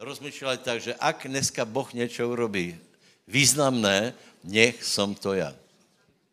[0.00, 2.72] rozmýšľali tak, že ak dneska Boh niečo urobí
[3.28, 5.52] významné, nech som to ja.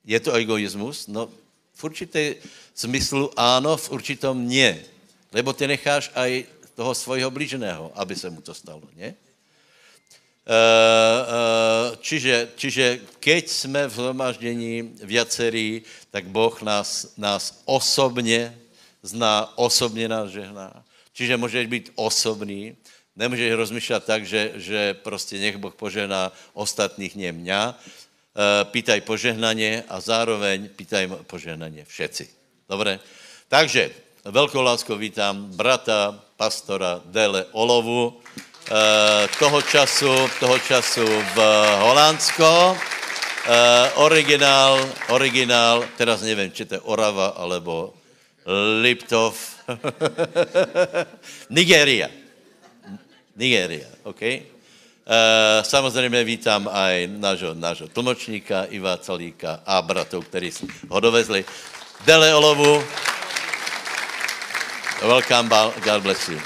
[0.07, 1.11] Je to egoizmus?
[1.11, 1.27] No
[1.75, 2.39] v určitej
[2.71, 4.71] smyslu áno, v určitom nie.
[5.35, 6.47] Lebo ty necháš aj
[6.79, 9.11] toho svojho blíženého, aby se mu to stalo, nie?
[10.47, 18.55] Uh, uh, čiže, čiže keď jsme v zhromaždění viacerí, tak Boh nás, nás osobně
[19.03, 20.71] zná, osobně nás žehná.
[21.11, 22.79] Čiže můžeš být osobný,
[23.17, 27.61] nemůžeš rozmýšlet tak, že, že prostě nech Boh požehná ostatných, nie mňa.
[28.37, 32.29] Uh, pýtaj požehnanie a zároveň pýtaj požehnanie všetci.
[32.69, 33.01] Dobre?
[33.49, 33.89] Takže
[34.29, 38.21] veľkou láskou vítam brata, pastora Dele Olovu,
[38.67, 40.11] Eh, toho času,
[40.43, 41.37] toho času v
[41.87, 42.75] Holandsko.
[43.47, 44.75] Uh, originál,
[45.15, 47.95] originál, teraz neviem, či to je Orava, alebo
[48.83, 49.39] Liptov.
[51.55, 52.11] Nigéria.
[53.37, 54.21] Nigéria, OK?
[55.07, 60.51] Uh, samozrejme vítam aj nášho, nášho tlmočníka Iva Calíka a bratov, ktorí
[60.89, 61.45] ho dovezli.
[62.03, 62.81] Dele Olovu.
[65.05, 65.47] Welcome,
[65.85, 66.41] God bless you.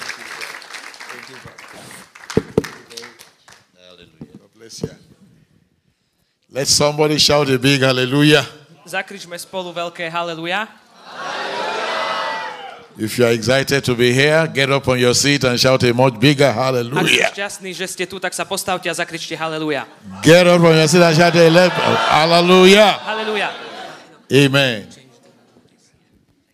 [6.52, 8.44] Let somebody shout a big hallelujah.
[8.84, 10.68] Zakričme spolu veľké haleluja.
[13.00, 15.94] If you are excited to be here, get up on your seat and shout a
[15.96, 17.30] much bigger Ak ste hallelujah.
[17.32, 19.88] šťastní, že ste tu, tak sa postavte a zakričte haleluja.
[20.22, 21.72] Get up on your seat and shout a le-
[22.12, 23.00] hallelujah.
[23.00, 23.50] Haleluja.
[24.28, 24.92] Amen.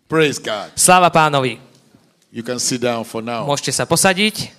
[0.08, 0.72] Praise God.
[0.78, 1.58] Sláva pánovi.
[2.32, 3.44] You can sit down for now.
[3.50, 4.54] Môžete sa posadiť.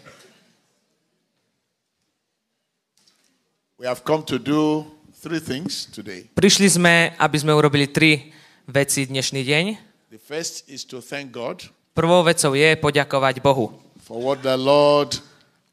[3.78, 4.82] We have come to do
[5.22, 6.26] three things today.
[6.34, 8.34] Prišli sme, aby sme urobili tri
[8.66, 9.87] veci dnešný deň.
[10.18, 11.62] The first is to thank God
[11.94, 13.70] Prvou vecou je poďakovať Bohu
[14.02, 15.14] for what the Lord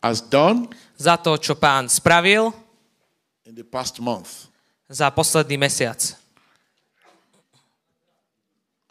[0.06, 0.70] has done
[1.02, 2.54] za to, čo pán spravil
[3.50, 4.54] in the past month.
[4.86, 5.98] za posledný mesiac.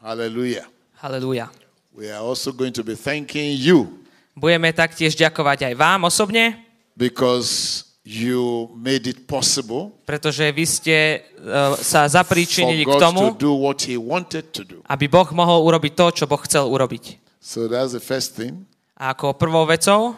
[0.03, 0.67] Hallelujah.
[0.99, 1.47] Halelúja.
[1.95, 4.03] We are also going to be thanking you
[4.35, 6.67] Budeme taktiež ďakovať aj vám osobne,
[6.99, 10.97] because you made it possible pretože vy ste
[11.41, 14.85] uh, sa zapríčinili k tomu, to do what He wanted to do.
[14.85, 17.17] aby Boh mohol urobiť to, čo Boh chcel urobiť.
[17.41, 18.69] So that's the first thing.
[18.97, 20.13] A ako prvou vecou,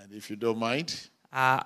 [0.00, 0.92] And if you don't mind,
[1.28, 1.64] a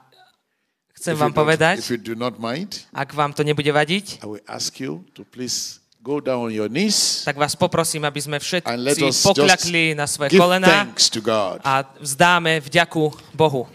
[0.98, 4.46] chcem vám povedať, if you do not mind, ak vám to nebude vadiť, I will
[4.50, 9.26] ask you to please go down on your knees tak vás poprosím, aby sme všetci
[9.26, 10.86] pokľakli na svoje kolená
[11.22, 11.58] God.
[11.66, 13.66] a vzdáme vďaku Bohu.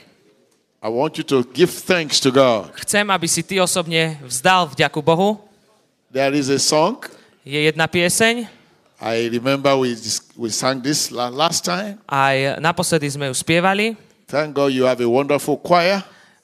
[0.81, 2.73] I want you to give thanks to God.
[2.81, 5.37] Chcem, aby si ty osobne vzdal vďaku Bohu.
[6.09, 7.05] There is a song.
[7.45, 8.49] Je jedna pieseň,
[9.01, 9.97] I remember we,
[10.37, 11.97] we sang this la- last time.
[12.05, 13.97] aj naposledy sme ju spievali.
[14.29, 16.01] Thank God you have a wonderful choir.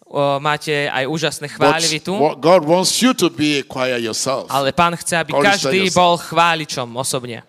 [0.07, 4.47] O, máte aj úžasné chválivy tu, God wants you to be a choir yourself.
[4.49, 5.97] ale pán chce, aby Chorister každý yourself.
[5.97, 7.41] bol chváličom osobne.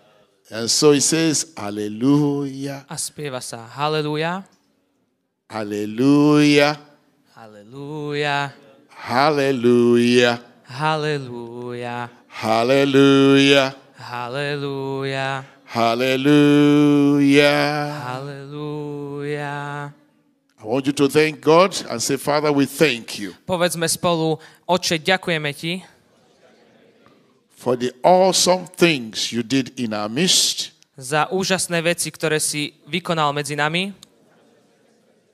[0.51, 4.43] And so he says, Hallelujah, A spieva sa Halelúja,
[5.49, 6.77] Hallelujah,
[7.35, 8.53] Halelúja,
[8.93, 10.37] Hallelujah,
[10.69, 17.49] Halelúja, Hallelujah, Halelúja, Hallelujah.
[18.05, 19.91] Halelúja.
[20.61, 24.37] I want you to thank God and say, Father, we thank you Povedzme spolu,
[24.69, 25.81] Oče, ďakujeme ti
[27.57, 30.77] for the awesome things you did in our midst.
[30.93, 33.97] za úžasné veci, ktoré si vykonal medzi nami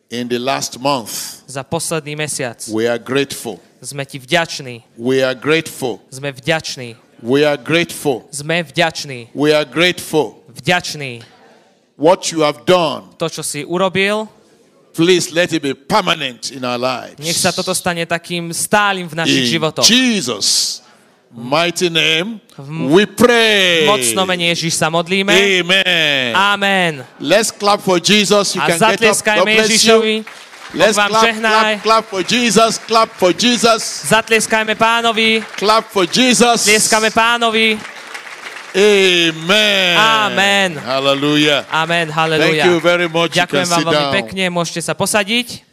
[0.10, 1.44] in the last month.
[1.48, 2.68] za posledný mesiac.
[2.70, 3.60] We are grateful.
[3.82, 6.00] Sme ti vďační, We are grateful.
[6.12, 8.26] sme vďační, We are grateful.
[8.32, 10.36] sme vďační, We are grateful.
[10.50, 11.22] vďační.
[11.98, 14.28] What you have done, To, čo si urobil,
[14.96, 17.20] please let it be permanent in our lives.
[17.20, 19.86] nech sa toto stane takým stálym v našich in životoch.
[19.88, 20.85] Jesus'
[21.36, 22.40] mighty name,
[22.88, 23.84] we pray.
[23.84, 25.36] V mocnom mene Ježiš sa modlíme.
[25.36, 26.32] Amen.
[26.32, 26.92] Amen.
[27.20, 28.56] Let's clap for Jesus.
[28.56, 29.20] You A can get up.
[29.20, 30.16] God bless Ježišovi.
[30.24, 30.44] you.
[30.76, 31.80] Let's clap, žehnaj.
[31.80, 32.80] clap, clap for Jesus.
[32.80, 34.08] Clap for Jesus.
[34.12, 35.44] Zatlieskajme pánovi.
[35.56, 36.68] Clap for Jesus.
[36.68, 37.80] Tlieskame pánovi.
[38.76, 39.96] Amen.
[39.96, 40.70] Amen.
[40.76, 41.64] Hallelujah.
[41.72, 42.12] Amen.
[42.12, 42.64] Thank Haleluja.
[42.68, 43.32] you very much.
[43.32, 44.44] Ďakujem vám veľmi pekne.
[44.52, 45.64] Môžete sa posadiť.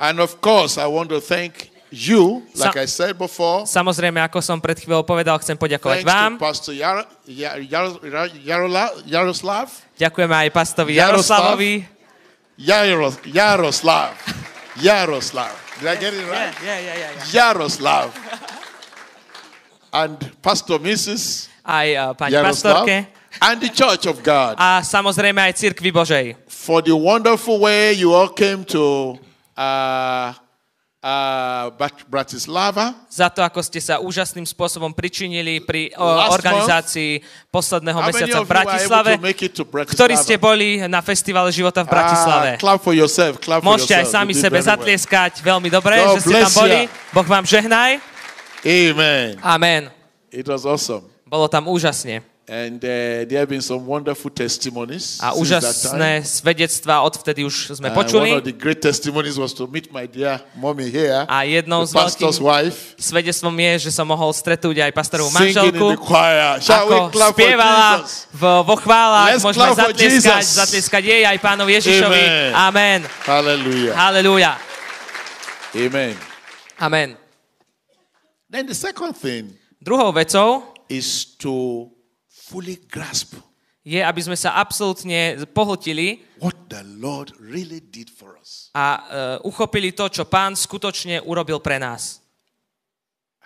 [0.00, 3.66] And of course, I want to thank you, like Sa- I said before.
[3.66, 6.38] Samozrejme, ako som pred chvíľou povedal, chcem poďakovať vám.
[6.38, 9.66] to Pastor Yar- Yar- Yar- Yaroslav.
[9.98, 11.72] Ďakujeme aj pastovi Jaroslavovi.
[12.56, 14.14] Yaros- Yaroslav.
[14.78, 15.50] Yaroslav.
[15.80, 16.54] Did I get it right?
[16.62, 17.24] Yeah, yeah, yeah, yeah.
[17.32, 18.12] Yaroslav.
[19.92, 21.50] And Pastor Mrs.
[21.66, 22.86] Aj uh, pani Jaroslav.
[22.86, 22.96] pastorke
[23.42, 26.34] and the church of God a samozrejme aj cirkvi Božej.
[26.50, 29.14] for the wonderful way you all came to
[29.54, 30.34] uh,
[31.00, 32.94] uh, Brat- Bratislava.
[33.08, 38.48] Za to, ako ste sa úžasným spôsobom pričinili pri Last organizácii posledného How mesiaca v
[38.48, 39.88] Bratislave, Bratislava?
[39.90, 42.50] ktorí ste boli na festivale života v Bratislave.
[42.54, 43.40] Ah, clap for yourself.
[43.40, 44.16] Clap for Môžete aj yourself.
[44.16, 44.70] sami sebe very well.
[44.76, 45.32] zatlieskať.
[45.40, 46.78] Veľmi dobre, God že ste tam boli.
[46.84, 47.12] you.
[47.12, 47.90] Boh vám žehnaj.
[48.60, 49.40] Amen.
[49.40, 49.82] Amen.
[50.30, 51.08] It was awesome.
[51.26, 52.22] Bolo tam úžasne.
[52.50, 57.94] And uh, there have been some wonderful testimonies A úžasné svedectvá odvtedy už sme Uh,
[57.94, 58.28] one počuli.
[58.34, 62.42] of the great testimonies was to meet my dear mommy here, A jednou z veľkých
[62.42, 68.02] wife, svedectvom je, že som mohol stretnúť aj pastorovú manželku, ako spievala
[68.34, 69.30] v, vo chválach.
[69.30, 72.22] Let's Môžeme zatlieskať, zatlieskať jej aj pánovi Ježišovi.
[72.50, 72.98] Amen.
[73.22, 73.94] Amen.
[73.94, 74.58] Hallelujah.
[75.70, 76.18] Amen.
[76.82, 77.08] Amen.
[78.50, 81.86] Then the second thing Druhou vecou is to
[82.50, 83.38] fully grasp
[83.80, 88.68] je, aby sme sa absolútne pohltili what the Lord really did for us.
[88.76, 88.86] a
[89.40, 92.20] uh, uchopili to, čo pán skutočne urobil pre nás.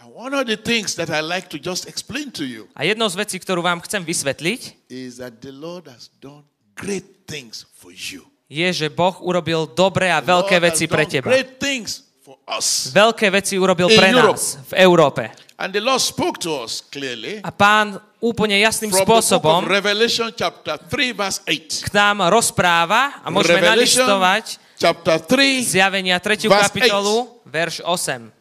[0.02, 3.06] And one of the things that I like to just explain to you A jednou
[3.08, 6.42] z vecí, ktorú vám chcem vysvetliť, is that the Lord has done
[6.74, 8.26] great things for you.
[8.50, 11.30] je, že Boh urobil dobré a The veľké Lord veci pre teba.
[11.30, 12.90] Great things for us.
[12.90, 14.34] Veľké veci urobil pre Europe.
[14.34, 15.22] nás v Európe.
[15.54, 20.81] And the Lord spoke to us clearly A pán úplne jasným spôsobom of Revelation chapter
[20.81, 21.85] 3 verse 8.
[21.85, 26.49] k nám rozpráva a môžeme nalistovať chapter 3 zjavenia 3.
[26.49, 28.32] verse kapitolu, verš 8.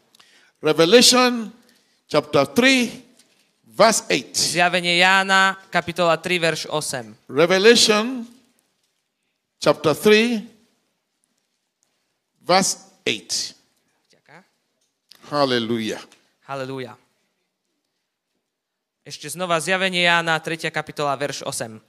[0.64, 1.52] Revelation
[2.08, 4.56] chapter 3 verse 8.
[4.56, 7.28] Zjavenie Jána, kapitola 3, verš 8.
[7.28, 8.24] Revelation
[9.60, 10.40] chapter 3
[12.40, 13.60] verse 8.
[15.28, 16.04] Hallelujah.
[16.46, 17.03] Halelúja.
[19.04, 20.72] Ešte znova zjavenie Jána, 3.
[20.72, 21.80] kapitola, verš 8.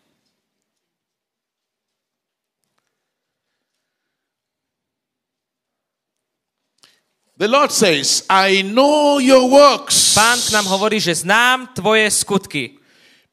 [7.35, 10.15] The Lord says, I know your works.
[10.15, 12.79] Pán k nám hovorí, že znám tvoje skutky.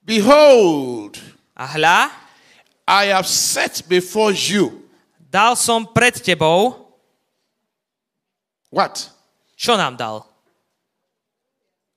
[0.01, 1.21] Behold,
[1.53, 2.09] A hľa,
[2.89, 4.81] I have set before you
[5.31, 6.91] dal som pred tebou,
[8.67, 9.13] what?
[9.55, 10.27] čo nám dal?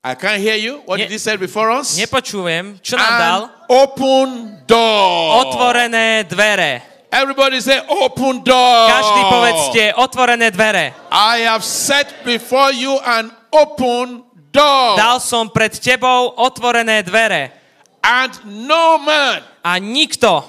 [0.05, 0.83] I can't hear you.
[0.85, 1.97] What Ne- did he say before us?
[1.97, 3.41] Nepočujem, čo nám dal?
[3.73, 5.49] Open door.
[5.49, 6.85] Otvorené dvere.
[7.09, 8.85] Everybody say open door.
[8.91, 10.93] Každý povedzte, otvorené dvere.
[11.09, 15.01] I have set before you an open door.
[15.01, 17.49] Dal som pred tebou otvorené dvere.
[18.05, 18.37] And
[18.69, 20.45] no man A nikto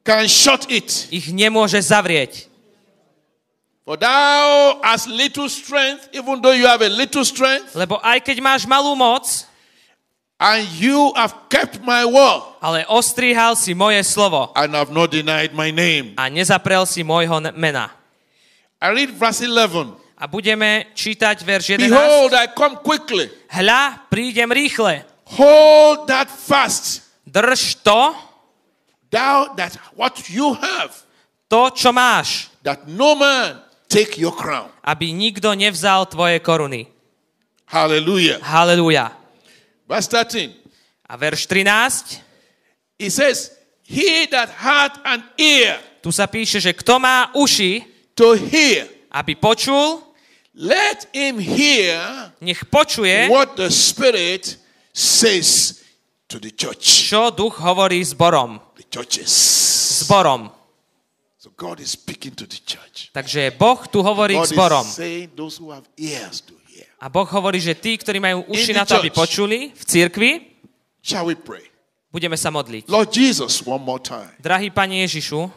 [0.00, 1.12] can shut it.
[1.12, 2.48] ich nemôže zavrieť.
[3.88, 8.36] For thou hast little strength, even though you have a little strength, Lebo aj keď
[8.44, 9.24] máš malú moc,
[10.36, 15.56] and you have kept my word, ale ostríhal si moje slovo and have not denied
[15.56, 16.12] my name.
[16.20, 17.88] a nezaprel si môjho mena.
[18.76, 19.96] I read verse 11.
[20.20, 21.88] A budeme čítať verš 11.
[21.88, 23.32] Behold, I come quickly.
[23.48, 25.08] Hľa, prídem rýchle.
[25.32, 27.08] Hold that fast.
[27.24, 28.12] Drž to,
[29.08, 30.92] Thou that what you have,
[31.48, 34.68] to, čo máš, that no man take your crown.
[34.84, 36.86] aby nikto nevzal tvoje koruny.
[37.68, 38.40] Hallelujah.
[38.40, 39.12] Halelúja.
[39.88, 40.52] Verse 13.
[41.08, 42.20] A verš 13,
[43.00, 43.56] It says,
[43.88, 47.82] He that hath an ear tu sa píše, že kto má uši,
[48.14, 50.00] to hear, aby počul,
[50.54, 54.56] let him hear nech počuje, what the Spirit
[54.94, 55.80] says
[56.28, 57.08] to the church.
[57.08, 58.60] čo duch hovorí zborom.
[58.76, 59.30] The churches.
[60.04, 60.50] Zborom.
[61.58, 63.10] God is speaking to the church.
[63.10, 64.86] Takže Boh tu hovorí God k zborom.
[64.86, 66.86] is saying those who have ears to hear.
[67.02, 70.30] A Boh hovorí, že tí, ktorí majú uši na to, aby počuli v cirkvi,
[71.02, 71.66] Shall we pray?
[72.14, 72.86] budeme sa modliť.
[72.86, 74.30] Lord Jesus, one more time.
[74.38, 75.50] Drahý Pane Ježišu,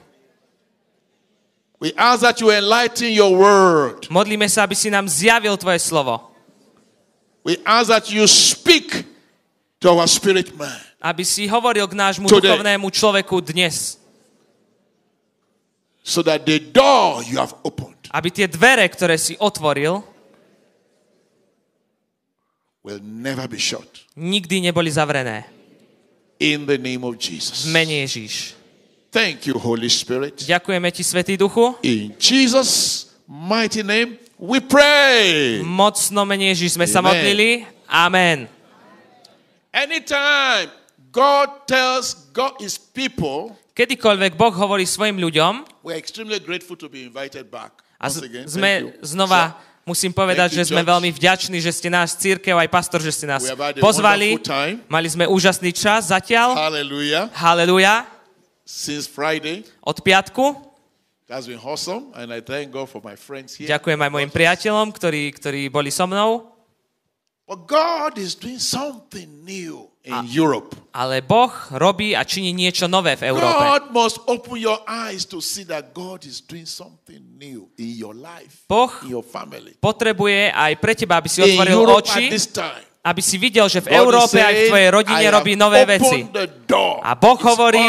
[1.82, 4.06] We ask that you enlighten your word.
[4.10, 6.34] modlíme sa, aby si nám zjavil Tvoje slovo.
[7.46, 9.06] We ask that you speak
[9.82, 10.78] to our spirit man.
[11.02, 12.54] Aby si hovoril k nášmu Today.
[12.58, 14.01] duchovnému človeku dnes.
[16.04, 20.04] So that the door you have opened Aby tie dvere, ktoré si otvoril,
[22.84, 23.86] will never be shut.
[24.18, 25.46] nikdy neboli zavrené.
[26.42, 27.70] In the name of Jesus.
[27.70, 28.58] V mene Ježiš.
[29.14, 30.42] Thank you, Holy Spirit.
[30.48, 31.76] Ďakujeme Ti, Svetý Duchu.
[31.86, 35.62] In Jesus' mighty name, we pray.
[35.62, 37.12] Mocno mene Ježiš sme sa Amen.
[37.14, 37.50] modlili.
[37.86, 38.50] Amen.
[39.70, 40.72] Anytime
[41.14, 45.54] God tells God his people, Kedykoľvek Boh hovorí svojim ľuďom,
[48.02, 52.70] a z- sme znova Musím povedať, že sme veľmi vďační, že ste nás církev, aj
[52.70, 53.42] pastor, že ste nás
[53.82, 54.38] pozvali.
[54.86, 56.54] Mali sme úžasný čas zatiaľ.
[57.34, 58.06] Haleluja.
[59.82, 60.46] Od piatku.
[61.28, 62.12] that's been awesome.
[62.16, 63.68] And I thank God for my friends here.
[63.68, 66.56] Ďakujem aj mojim priateľom, ktorí, ktorí boli so mnou.
[67.44, 70.74] But God is doing something new in Europe.
[70.92, 73.54] Ale Boh robí a činí niečo nové v Európe.
[73.54, 78.18] God must open your eyes to see that God is doing something new in your
[78.18, 79.78] life, Boh in your family.
[79.78, 82.34] potrebuje aj pre teba, aby si otvoril Europe oči,
[83.02, 85.82] aby si videl, že v God Európe aj v tvojej rodine "I have robí nové
[85.90, 86.22] veci.
[87.02, 87.86] A Boh It's hovorí,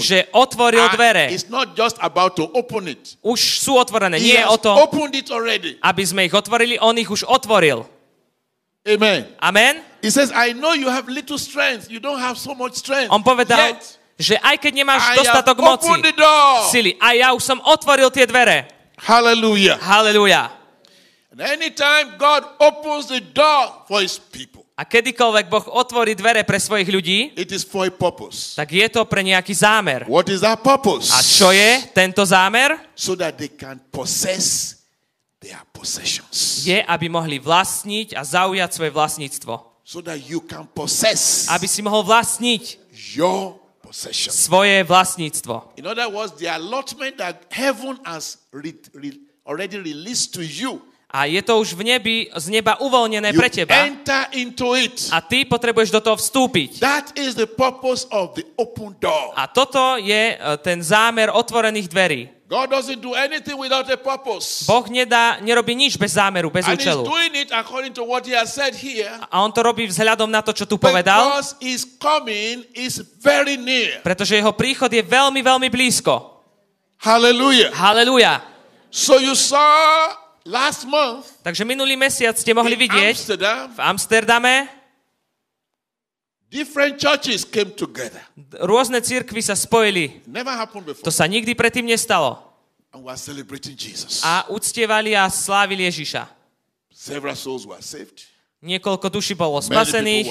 [0.00, 1.24] že otvoril And dvere.
[1.28, 3.20] It's not just about to open it.
[3.20, 4.16] Už sú otvorené.
[4.16, 4.72] He Nie je o to,
[5.80, 7.84] aby sme ich otvorili, on ich už otvoril.
[8.88, 9.28] Amen.
[9.40, 9.89] Amen?
[10.02, 11.90] He says, I know you have little strength.
[11.90, 13.12] You don't have so much strength.
[13.12, 15.88] On povedal, Yet, že aj keď nemáš dostatok moci,
[16.68, 18.68] sily, a ja už som otvoril tie dvere.
[19.00, 19.80] Hallelujah.
[19.80, 20.52] Haleluja.
[21.32, 26.56] And anytime God opens the door for his people, A kedykoľvek Boh otvorí dvere pre
[26.56, 28.56] svojich ľudí, it is for a purpose.
[28.56, 30.08] tak je to pre nejaký zámer.
[30.08, 31.12] What is that purpose?
[31.12, 32.80] A čo je tento zámer?
[32.96, 34.80] So that they can possess
[35.36, 36.64] their possessions.
[36.64, 39.69] Je, aby mohli vlastniť a zaujať svoje vlastníctvo.
[39.90, 42.78] So that you can possess Aby si mohol vlastniť
[43.18, 44.38] your possessions.
[44.38, 45.74] svoje vlastníctvo.
[45.82, 50.78] In other words, the allotment that heaven has re- re- already released to you,
[51.10, 53.82] A je to už v nebi, z neba uvoľnené pre teba.
[53.82, 55.10] enter into it.
[55.10, 56.78] A ty potrebuješ do toho vstúpiť.
[56.78, 57.50] That is the
[58.14, 59.34] of the open door.
[59.34, 62.39] A toto je e, ten zámer otvorených dverí.
[62.50, 64.66] God doesn't do anything without a purpose.
[64.66, 67.06] Boh nedá, nerobí nič bez zámeru, bez And he's účelu.
[67.06, 69.06] doing it according to what he has said here.
[69.30, 73.54] A on to robí vzhľadom na to, čo tu povedal, Because his coming is very
[73.54, 74.02] near.
[74.02, 76.42] pretože jeho príchod je veľmi, veľmi blízko.
[76.98, 77.70] Hallelujah.
[77.70, 78.42] Haleluja.
[78.90, 80.10] So you saw
[80.42, 84.54] last month Takže minulý mesiac ste mohli vidieť Amsterdam, v Amsterdame,
[86.50, 88.20] different churches came together.
[88.60, 90.20] rôzne cirkvy sa spojili.
[90.26, 91.06] Never happened before.
[91.06, 92.42] To sa nikdy predtým nestalo.
[92.90, 94.20] And we're celebrating Jesus.
[94.26, 96.26] A uctievali a slávili Ježiša.
[96.90, 98.26] Several souls were saved.
[98.60, 100.28] Niekoľko duší bolo spasených,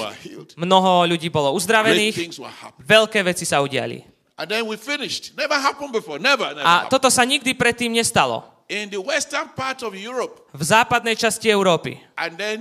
[0.54, 2.30] mnoho ľudí bolo uzdravených,
[2.78, 4.06] veľké veci sa udiali.
[4.38, 5.34] And then we finished.
[5.34, 6.22] Never happened before.
[6.22, 6.62] Never, never.
[6.62, 6.94] A happened.
[6.94, 8.46] toto sa nikdy predtým nestalo.
[8.70, 11.98] In the western part of Europe, V západnej časti Európy.
[12.14, 12.58] and then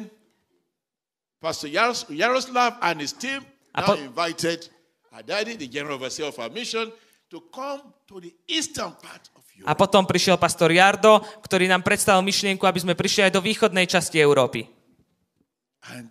[1.40, 3.40] Pastor Yaros- Yaroslav and his team
[3.72, 4.68] now Apo- invited
[5.26, 6.92] daddy, the general overseer of our mission,
[7.30, 9.78] to come to the eastern part of A Europe.
[9.78, 14.20] potom prišiel pastor Jardo, ktorý nám predstavil myšlienku, aby sme prišli aj do východnej časti
[14.20, 14.68] Európy.
[15.92, 16.08] And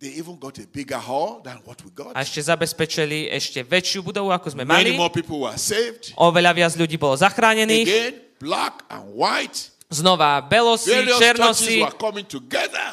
[0.00, 2.12] they even got a bigger hall than what we got.
[2.16, 5.00] A ešte zabezpečili ešte väčšiu budovu, ako sme Many mali.
[5.00, 6.12] more people were saved.
[6.16, 7.88] Oveľa viac ľudí bolo zachránených.
[7.88, 9.72] Again, black and white.
[9.90, 11.82] Znova belosi, černosi,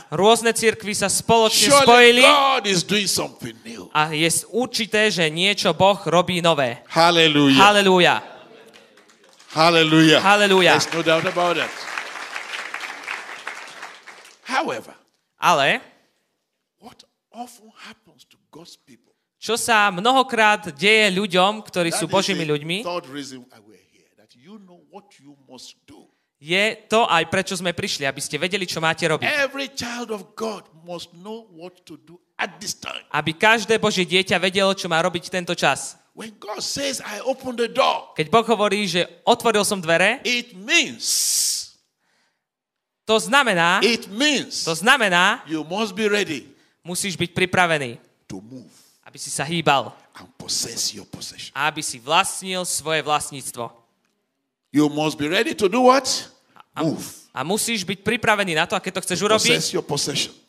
[0.10, 2.26] rôzne cirkvy sa spoločne spojili
[3.94, 6.82] a je určité, že niečo Boh robí nové.
[6.90, 7.62] Hallelujah.
[7.62, 8.16] Halelúja.
[9.54, 10.22] Hallelujah.
[10.26, 10.82] Hallelujah.
[10.82, 11.70] There's no doubt about that.
[14.50, 14.98] However,
[15.38, 15.86] Ale
[16.82, 22.82] what often happens to God's people čo sa mnohokrát deje ľuďom, ktorí sú Božími ľuďmi,
[23.14, 23.46] reason
[24.34, 25.37] you know what you.
[26.48, 29.28] Je to aj prečo sme prišli, aby ste vedeli, čo máte robiť.
[29.28, 33.04] Every child of God must know what to do at this time.
[33.12, 36.00] Aby každé Božie dieťa vedelo, čo má robiť tento čas.
[36.16, 40.56] When God says, I open the door, Keď Boh hovorí, že otvoril som dvere, it
[40.56, 41.06] means,
[43.04, 46.48] to znamená, it means to znamená, you must be ready
[46.82, 48.72] musíš byť pripravený, to move
[49.08, 51.56] aby si sa hýbal and possess your possession.
[51.56, 53.72] a aby si vlastnil svoje vlastníctvo.
[54.76, 56.08] You must be ready to do what?
[56.84, 57.18] Move.
[57.38, 59.62] A musíš byť pripravený na to, a keď to chceš urobiť,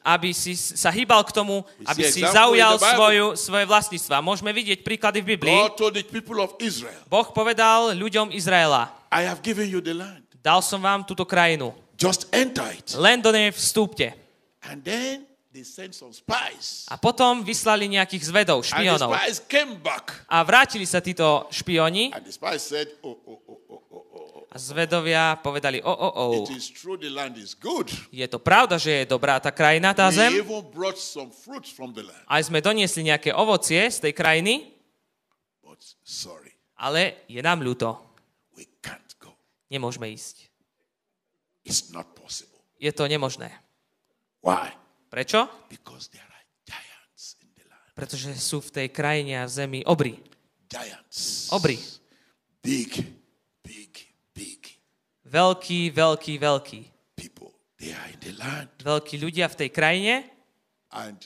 [0.00, 4.12] aby si sa hýbal k tomu, aby si zaujal svoju, svoje vlastníctvo.
[4.16, 5.52] A môžeme vidieť príklady v Biblii.
[7.04, 8.88] Boh povedal ľuďom Izraela,
[10.40, 11.76] dal som vám túto krajinu,
[12.97, 14.16] len do nej vstúpte.
[16.88, 19.12] A potom vyslali nejakých zvedov, špionov.
[20.25, 22.16] A vrátili sa títo špioni
[24.49, 26.25] a zvedovia povedali, o, o, o,
[28.09, 30.40] je to pravda, že je dobrá tá krajina, tá zem.
[32.25, 34.73] Aj sme doniesli nejaké ovocie z tej krajiny,
[36.81, 38.00] ale je nám ľúto.
[39.69, 40.49] Nemôžeme ísť.
[42.81, 43.52] Je to nemožné.
[45.12, 45.45] Prečo?
[47.93, 50.17] Pretože sú v tej krajine a v zemi obry.
[51.52, 51.76] Obry.
[52.64, 53.18] Big
[55.28, 56.80] Veľký, veľký, veľký.
[57.14, 57.52] people.
[57.78, 58.68] They are in the land.
[58.82, 60.14] veľkí ľudia v tej krajine.
[60.90, 61.20] And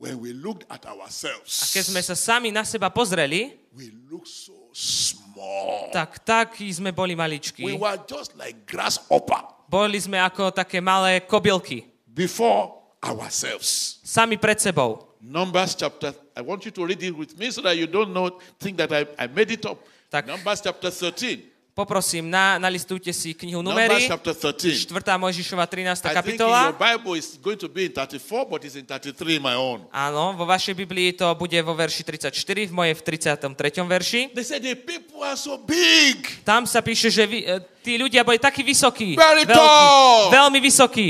[0.00, 4.26] when we looked at A ourselves, keď sme sa sami na seba pozreli, we looked
[4.32, 5.92] so small.
[5.92, 7.62] tak takí sme boli We maličkí.
[7.76, 11.86] were just like grasshopper Boli sme ako také malé kobylky.
[12.10, 14.00] before ourselves.
[14.02, 15.06] Sami pred sebou.
[15.20, 18.40] Numbers chapter, I want you to read it with me so that you don't know,
[18.58, 19.78] think that I, I made it up.
[20.10, 20.26] Tak.
[20.26, 21.49] Numbers chapter 13.
[21.70, 24.90] Poprosím, na, nalistujte si knihu Numery, chapter 13.
[24.90, 24.90] 4.
[25.22, 26.02] Mojžišova 13.
[26.10, 26.60] I think in your kapitola.
[26.74, 29.86] Bible it's going to be in 34, but it's in 33 in my own.
[29.94, 33.86] Áno, vo vašej Biblii to bude vo verši 34, v mojej v 33.
[33.86, 34.20] verši.
[34.34, 36.42] They said the people are so big.
[36.42, 39.14] Tam sa píše, že vy, e, tí ľudia boli takí vysokí.
[39.14, 40.34] Very veľkí, tall.
[40.34, 41.08] veľmi vysokí.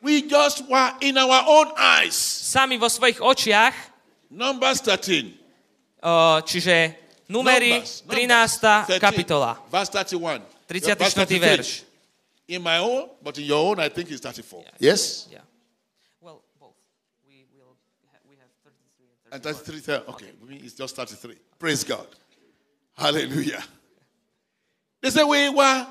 [0.00, 2.16] We just were in our own eyes.
[2.48, 3.76] Sami vo svojich očiach,
[4.32, 6.00] Numbers 13.
[6.00, 8.28] o, čiže Numbers, 13,
[8.86, 9.00] 13.
[9.00, 10.42] kapitola, Verse 31.
[10.68, 10.94] 34.
[10.96, 11.38] Verse 33.
[11.40, 11.82] verš.
[12.48, 14.64] In my own, but in your own, I think it's 34.
[14.78, 15.28] Yes?
[15.32, 15.40] Yeah.
[16.20, 16.76] Well, both.
[17.26, 17.72] We will
[18.12, 20.12] ha- we have 33 And and 33.
[20.12, 21.36] Okay, me, it's just 33.
[21.58, 22.06] Praise God.
[22.96, 23.64] Hallelujah.
[25.00, 25.86] They said we were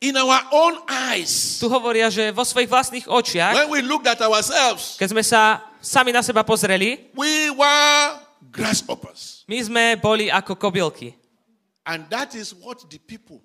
[0.00, 1.58] in our own eyes.
[1.60, 5.60] Tu hovoria, že vo svojich vlastných očiach, When we looked at ourselves, keď sme sa
[5.80, 8.00] sami na seba pozreli, we were
[8.50, 9.42] grasshoppers.
[9.48, 11.14] my sme boli ako kobylky.
[11.88, 13.40] And that is what the people,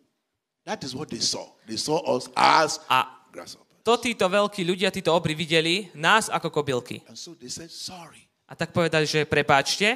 [0.68, 1.48] that is what they saw.
[1.66, 3.82] They saw us as A grasshoppers.
[3.84, 7.04] to títo veľkí ľudia, títo obry videli nás ako kobylky.
[7.08, 8.24] And so they said, sorry.
[8.48, 9.96] A tak povedali, že prepáčte,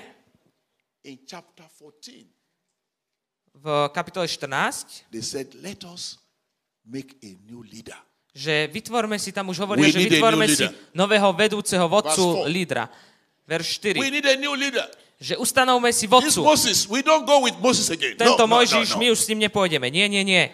[1.07, 2.27] In chapter 14,
[3.63, 6.19] v kapitole 14, they said, let us
[6.83, 7.95] make a new leader.
[8.37, 12.85] že vytvorme si, tam už hovoria, We že vytvorme si nového vedúceho vodcu lídra.
[13.47, 14.03] Verš 4.
[14.03, 14.83] We need a new leader.
[15.17, 16.43] Že ustanovme si This vodcu.
[16.43, 18.13] Moses, we don't go with Moses again.
[18.19, 19.13] Tento no, no, Mojžiš, no, my no.
[19.15, 19.87] už s ním nepôjdeme.
[19.89, 20.51] Nie, nie, nie.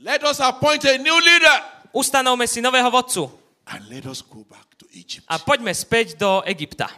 [0.00, 1.58] Let us appoint a new leader.
[1.92, 3.28] Ustanovme si nového vodcu.
[3.68, 5.28] And let us go back to Egypt.
[5.28, 6.88] A poďme späť do Egypta.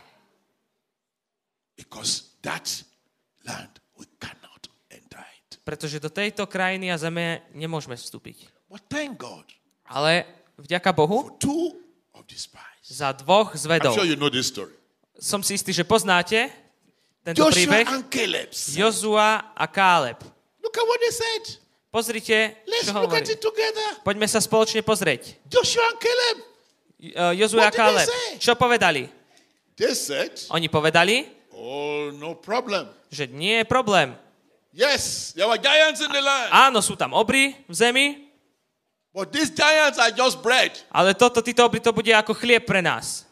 [1.75, 2.69] Because that
[3.43, 5.59] land, we cannot enter it.
[5.67, 8.47] Pretože do tejto krajiny a zeme nemôžeme vstúpiť.
[8.71, 9.49] But thank God
[9.93, 10.25] Ale
[10.57, 11.37] vďaka Bohu
[12.83, 13.93] za dvoch I'm zvedov.
[13.93, 14.73] sure you know this story.
[15.19, 16.51] Som si istý, že poznáte
[17.23, 17.87] tento Joshua príbeh.
[18.75, 20.19] Jozua a Káleb.
[20.63, 21.45] Look at what they said.
[21.93, 24.01] Pozrite, Let's čo look at it together.
[24.01, 25.37] Poďme sa spoločne pozrieť.
[25.47, 26.37] Joshua and Caleb.
[27.13, 28.09] Uh, Jozua a Káleb.
[28.41, 29.07] Čo povedali?
[29.77, 32.89] They said, Oni povedali, Oh, no problem.
[33.13, 34.17] že nie je problém.
[34.73, 36.49] Yes, there were giants in the land.
[36.51, 38.07] Áno, sú tam obry v zemi,
[39.13, 40.73] But these giants are just bread.
[40.89, 43.29] ale toto, títo obry, to bude ako chlieb pre nás.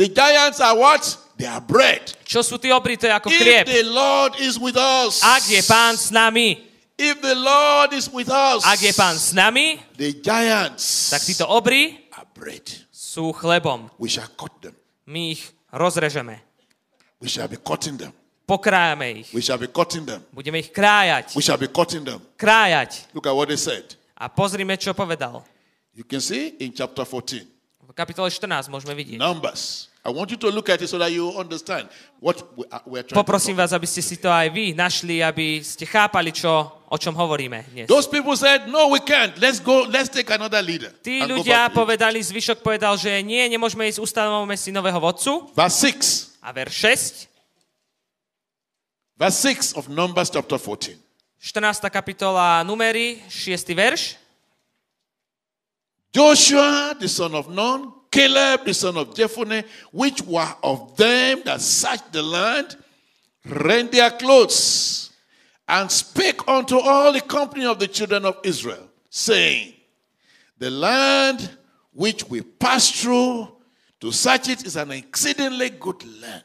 [0.00, 1.04] The giants are what?
[1.36, 2.00] They are bread.
[2.24, 3.64] Čo sú tí obry, to je ako If chlieb.
[3.68, 6.56] the Lord is with us, Ak je pán s nami,
[6.96, 11.44] if the Lord is with us, ak je pán s nami, the giants tak títo
[11.52, 12.64] obry are bread.
[12.88, 13.92] sú chlebom.
[14.00, 14.72] We shall cut them.
[15.04, 16.40] My ich rozrežeme.
[17.20, 18.16] We shall be cutting them.
[18.48, 19.28] Pokrájame ich.
[19.36, 20.24] We shall be cutting them.
[20.32, 21.36] Budeme ich krájať.
[21.36, 22.24] We shall be cutting them.
[22.40, 23.12] Krájať.
[23.12, 23.84] Look at what they said.
[24.16, 25.44] A pozrime, čo povedal.
[25.92, 27.44] You can see in chapter 14.
[27.84, 29.18] V kapitole 14 môžeme vidieť.
[29.20, 29.89] Numbers.
[30.00, 31.84] I want you to look at it so that you understand
[32.24, 35.20] what we are, we are trying Poprosím vás, aby ste si to aj vy našli,
[35.20, 36.48] aby ste chápali, čo,
[36.88, 37.84] o čom hovoríme dnes.
[37.84, 39.36] Those people said, no, we can't.
[39.36, 39.84] Let's go.
[39.84, 40.88] Let's take another leader.
[41.04, 44.96] Tí ľudia back to Egypt." povedali, zvyšok povedal, že nie, nemôžeme ísť, ustanovíme si nového
[44.96, 45.52] vodcu.
[45.52, 46.40] Verse 6.
[46.40, 46.74] A verš
[47.28, 47.30] 6,
[49.20, 50.96] Verse 6 of Numbers chapter 14.
[51.36, 51.92] 14.
[51.92, 53.68] kapitola Numery, 6.
[53.76, 54.16] verš.
[56.08, 61.60] Joshua, the son of Nun, Caleb, the son of Jephunneh, which were of them that
[61.60, 62.76] searched the land,
[63.44, 65.12] rent their clothes
[65.68, 69.74] and spake unto all the company of the children of Israel, saying,
[70.58, 71.50] The land
[71.92, 73.48] which we pass through
[74.00, 76.42] to search it is an exceedingly good land.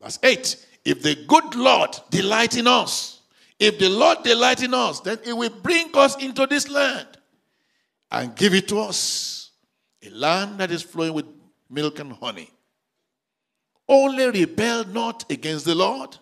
[0.00, 3.20] Verse 8 If the good Lord delight in us,
[3.58, 7.06] if the Lord delight in us, then he will bring us into this land
[8.10, 9.41] and give it to us
[10.02, 11.26] a land that is flowing with
[11.70, 12.50] milk and honey.
[13.88, 16.16] Only rebel not against the Lord,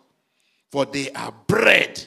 [0.71, 2.03] for they are bread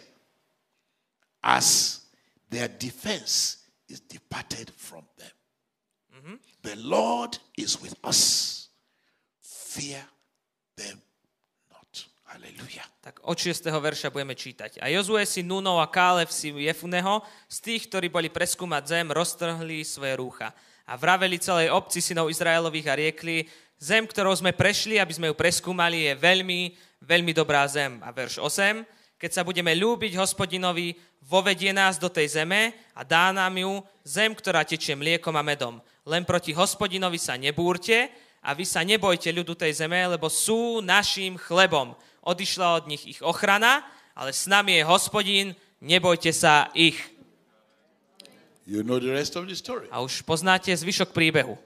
[1.44, 2.02] as
[2.50, 5.32] their defense is departed from them.
[6.18, 6.36] Mm-hmm.
[6.64, 8.70] The Lord is with us.
[9.42, 10.02] Fear
[10.78, 11.02] them
[11.72, 12.06] not.
[12.26, 12.88] Hallelujah.
[13.04, 13.68] Tak od 6.
[13.68, 14.80] verša budeme čítať.
[14.80, 19.84] A Jozue si Nunov a Kálev si Jefuneho, z tých, ktorí boli preskúmať zem, roztrhli
[19.84, 20.56] svoje rúcha.
[20.84, 23.48] A vraveli celej obci synov Izraelových a riekli,
[23.80, 26.62] zem, ktorou sme prešli, aby sme ju preskúmali, je veľmi,
[27.04, 28.00] veľmi dobrá zem.
[28.04, 28.84] A verš 8.
[29.20, 34.36] keď sa budeme ľúbiť hospodinovi, vovedie nás do tej zeme a dá nám ju zem,
[34.36, 35.80] ktorá tečie mliekom a medom.
[36.04, 38.12] Len proti hospodinovi sa nebúrte
[38.44, 41.96] a vy sa nebojte ľudu tej zeme, lebo sú našim chlebom.
[42.28, 45.48] Odišla od nich ich ochrana, ale s nami je hospodín,
[45.80, 47.00] nebojte sa ich.
[48.64, 49.92] You know the rest of the story.
[49.92, 51.60] A už poznáte zvyšok príbehu.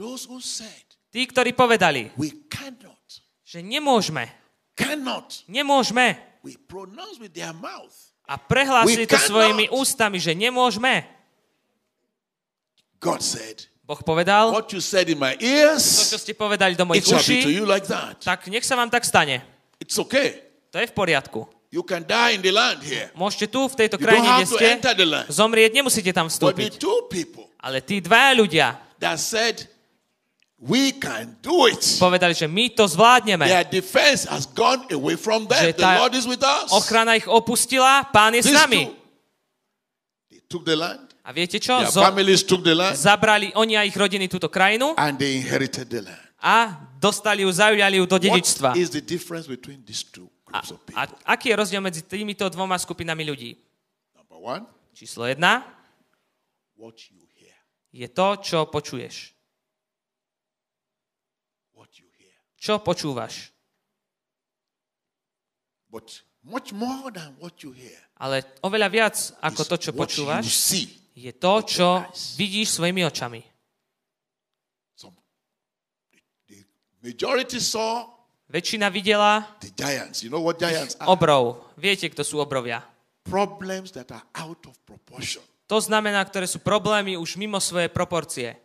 [0.00, 3.00] Those who said, Tí, ktorí povedali, we cannot,
[3.44, 4.28] že nemôžeme,
[4.76, 7.92] cannot, nemôžeme we pronounce with their mouth.
[8.28, 11.08] a prehlásili to svojimi ústami, že nemôžeme.
[13.00, 16.84] God said, Boh povedal, what you said in my to, ears, čo ste povedali do
[16.84, 18.20] mojich to uší, like that.
[18.20, 19.40] tak nech sa vám tak stane.
[19.80, 20.44] It's okay.
[20.68, 21.48] To je v poriadku.
[21.68, 23.12] You can die in the land here.
[23.12, 24.68] Môžete tu, v tejto krajine, kde ste,
[25.28, 26.80] zomrieť, nemusíte tam vstúpiť.
[27.60, 29.68] Ale tí dvaja ľudia that said,
[30.56, 31.84] we can do it.
[32.00, 33.44] povedali, že my to zvládneme.
[33.44, 35.60] Their defense has gone away from them.
[35.60, 36.72] Že The Lord is with us.
[36.72, 38.82] Ochrana ich opustila, pán je s These nami.
[38.88, 38.96] two,
[40.32, 41.04] they took the land.
[41.20, 41.76] A viete čo?
[41.84, 42.96] Zo- families took the land.
[42.96, 46.24] zabrali oni a ich rodiny túto krajinu And they inherited the land.
[46.40, 48.72] a dostali ju, zaujali ju do dedičstva.
[48.72, 50.64] What is the difference between these two A,
[50.96, 51.02] a
[51.36, 53.50] aký je rozdiel medzi týmito dvoma skupinami ľudí?
[54.96, 55.78] Číslo jedna
[57.92, 59.34] je to, čo počuješ.
[62.58, 63.54] Čo počúvaš?
[68.18, 70.44] Ale oveľa viac ako to, čo počúvaš,
[71.14, 72.02] je to, čo
[72.34, 73.40] vidíš svojimi očami.
[76.98, 78.17] Majority saw
[78.48, 80.24] Väčšina videla the giants.
[80.24, 81.04] You know what giants are?
[81.04, 81.68] obrov.
[81.76, 82.80] Viete, kto sú obrovia.
[83.28, 85.44] Problems that are out of proportion.
[85.68, 88.56] To znamená, ktoré sú problémy už mimo svoje proporcie.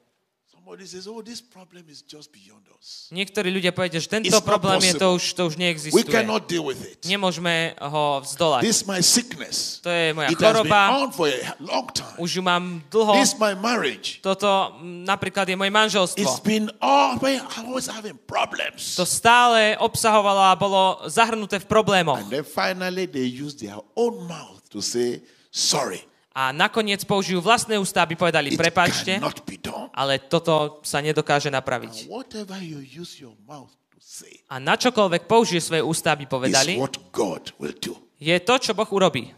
[3.11, 6.07] Niektorí ľudia povedia, že tento problém je to už, to už We neexistuje.
[6.07, 7.03] cannot deal with it.
[7.03, 8.63] Nemôžeme ho vzdolať.
[9.83, 10.81] To je moja choroba,
[12.17, 13.13] už ju mám dlho.
[14.23, 14.49] Toto
[14.81, 16.29] napríklad je moje manželstvo.
[18.95, 22.23] To stále obsahovalo a bolo zahrnuté v problémoch.
[22.23, 25.19] And then finally they use their own mouth to say,
[25.51, 26.12] sorry.
[26.33, 29.21] A nakoniec použijú vlastné ústa, aby povedali, prepačte,
[29.93, 32.09] ale toto sa nedokáže napraviť.
[34.49, 36.81] A na čokoľvek použije svoje ústa, aby povedali,
[38.17, 39.29] je to, čo Boh urobí.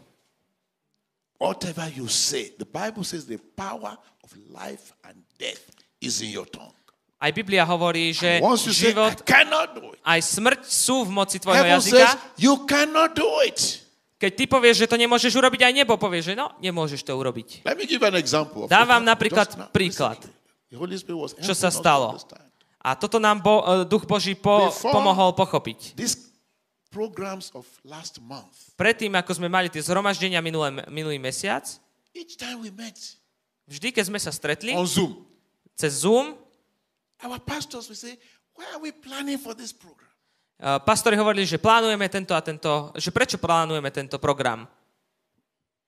[7.16, 9.16] Aj Biblia hovorí, že život
[10.04, 12.08] aj smrť sú v moci tvojho jazyka.
[14.16, 17.68] Keď ty povieš, že to nemôžeš urobiť, aj nebo povie, že no, nemôžeš to urobiť.
[17.68, 18.64] Let me give an example.
[18.64, 20.16] Of Dávam napríklad príklad.
[21.44, 22.16] Čo sa stalo?
[22.80, 25.98] A toto nám bo, e, Duch Boží po, pomohol pochopiť.
[28.78, 31.66] Predtým, ako sme mali tie zhromaždenia minulé, minulý mesiac,
[33.66, 35.28] vždy, keď sme sa stretli on Zoom,
[35.76, 36.40] cez Zoom,
[37.20, 38.16] our pastors will say,
[38.56, 40.05] why are we planning for this program?
[40.58, 44.64] Pastori hovorili, že plánujeme tento a tento, že prečo plánujeme tento program.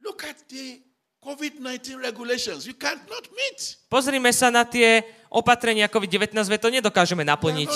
[0.04, 0.80] Look at the
[1.18, 2.64] COVID-19 regulations.
[2.64, 3.58] You cannot meet.
[3.90, 7.68] Pozrime sa na tie opatrenia COVID-19, veď to nedokážeme naplniť.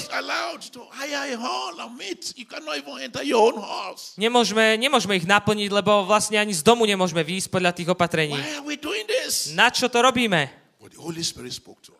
[4.16, 8.38] Nemôžeme, nemôžeme ich naplniť, lebo vlastne ani z domu nemôžeme výjsť podľa tých opatrení.
[9.52, 10.48] Na čo to robíme?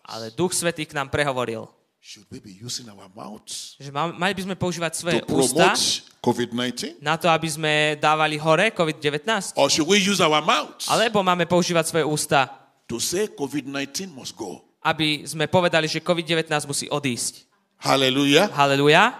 [0.08, 1.68] Ale Duch Svetý k nám prehovoril,
[2.02, 5.70] Should we be using our mouths že ma- mali by sme používať to svoje ústa
[5.70, 6.98] promote COVID-19?
[6.98, 9.54] na to, aby sme dávali hore COVID-19?
[9.54, 12.50] Or should we use our mouths Alebo máme používať svoje ústa,
[12.90, 14.66] to say COVID-19 must go?
[14.82, 17.46] aby sme povedali, že COVID-19 musí odísť.
[17.78, 18.50] Hallelujah.
[18.50, 19.14] Haleluja.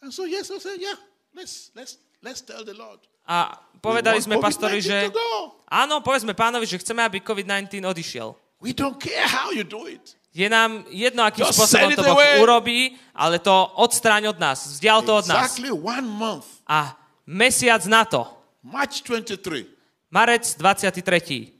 [0.00, 0.96] And so yes, I said, yeah,
[1.36, 3.04] let's let's let's tell the Lord.
[3.28, 5.60] A povedali We sme pastori, COVID-19 že to go.
[5.68, 8.32] áno, povedzme pánovi, že chceme, aby COVID-19 odišiel.
[8.64, 10.16] We don't care how you do it.
[10.34, 12.42] Je nám jedno, akým Just spôsobom to Boh away.
[12.42, 12.80] urobí,
[13.14, 15.54] ale to odstráň od nás, vzdial to od nás.
[15.54, 18.26] Exactly one month, A mesiac na to,
[18.66, 19.62] March 23,
[20.10, 21.54] marec 23.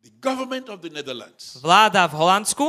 [0.00, 2.66] the government of the Netherlands Vláda v Holandsku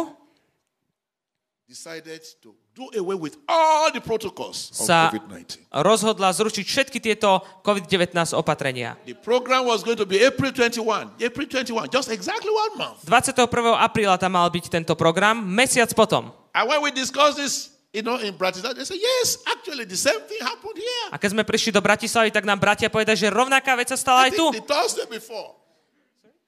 [1.63, 5.67] decided to do away with all the protocols sa COVID-19.
[5.75, 8.95] rozhodla zrušiť všetky tieto COVID-19 opatrenia.
[9.03, 11.19] The program was going to be April 21.
[11.19, 13.03] April 21, just exactly one month.
[13.03, 13.51] 21.
[13.75, 16.31] apríla tam mal byť tento program, mesiac potom.
[16.55, 20.23] And when we discussed this, you know, in Bratislava, they said, yes, actually, the same
[20.27, 21.07] thing happened here.
[21.11, 24.27] A keď sme prišli do Bratislavy, tak nám bratia povedali, že rovnaká vec sa stala
[24.27, 24.45] I aj tu.
[24.55, 25.59] the Thursday before.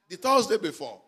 [0.08, 1.04] The Thursday before.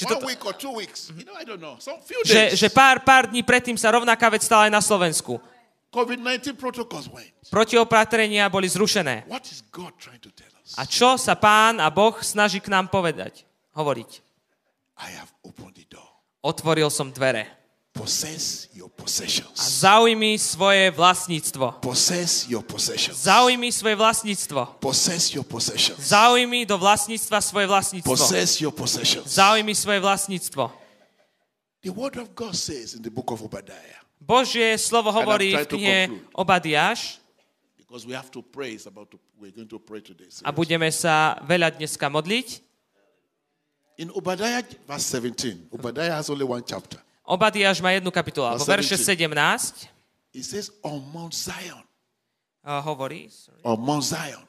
[0.00, 1.12] Že, toto, week or two weeks.
[1.12, 1.76] You know, I don't know.
[1.76, 2.56] Some few že, days.
[2.56, 5.36] že pár, pár dní predtým sa rovnaká vec stala aj na Slovensku.
[5.92, 7.34] COVID 19 protocols went.
[7.52, 9.28] Protiopatrenia boli zrušené.
[9.28, 10.72] What is God trying to tell us?
[10.80, 13.44] A čo sa pán a Boh snaží k nám povedať?
[13.76, 14.10] Hovoriť.
[15.04, 16.06] I have opened the door.
[16.40, 17.59] Otvoril som dvere.
[17.90, 19.58] Possess your A possessions.
[19.58, 21.82] zaujmi svoje vlastníctvo.
[21.82, 23.18] Possess your possessions.
[23.26, 24.78] Zaujmi svoje vlastníctvo.
[24.78, 25.98] Possess your possessions.
[25.98, 28.06] Zaujmi do vlastníctva svoje vlastníctvo.
[28.14, 29.26] Possess your possessions.
[29.34, 30.70] Zaujmi svoje vlastníctvo.
[31.82, 35.98] The word of God says in the book of Obadiah, Božie slovo hovorí v knihe.
[36.36, 37.20] Obadiáš
[37.90, 40.30] because we have to pray, it's about to, we're going to pray today.
[40.46, 42.62] a budeme sa veľa dneska modliť.
[43.98, 47.02] In Obadiah, verse 17, Obadiah has only one chapter.
[47.30, 49.86] Obadiáš má jednu kapitolu, alebo verše 17
[50.34, 51.82] It says, On Mount Zion,
[52.66, 54.42] uh, hovorí, sorry, on Mount Zion,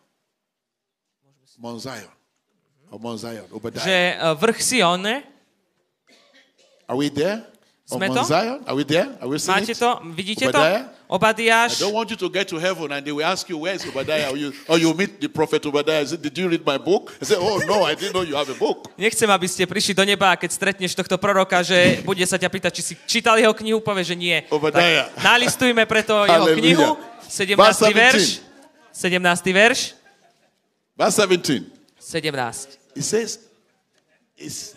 [1.61, 2.09] Mount Zion,
[2.89, 3.85] on Mount Zion, Obadiah.
[3.85, 5.01] že uh, vrch Sion,
[6.89, 7.45] Are we there?
[7.89, 8.29] On Sme Mount to?
[8.29, 8.59] Zion?
[8.65, 9.09] Are we there?
[9.21, 9.79] Are we seeing máte it?
[9.79, 10.61] to, vidíte to?
[11.11, 11.67] Obadiah?
[11.67, 13.75] I Obadiáš, don't want you to get to heaven and they will ask you, Where
[13.75, 14.31] is Obadiah?
[14.31, 16.07] Or you, or you meet the prophet Obadiah.
[16.07, 17.11] Say, Did you read my book?
[17.19, 18.87] I say, Oh, no, I didn't know you have a book.
[18.95, 22.47] nechcem, aby ste prišli do neba a keď stretneš tohto proroka, že bude sa ťa
[22.47, 24.39] pýtať, či si čítal jeho knihu, povie, že nie.
[24.47, 25.11] Obadiah.
[25.11, 26.63] Tak nalistujme preto jeho Hallelujah.
[26.63, 26.87] knihu,
[27.27, 27.59] 17.
[27.59, 27.91] Verse 17.
[27.91, 28.23] verš,
[28.95, 29.51] 17.
[29.51, 29.79] verš,
[30.95, 31.67] Verse 17.
[31.99, 32.79] 17.
[32.95, 33.39] It says,
[34.39, 34.75] it's,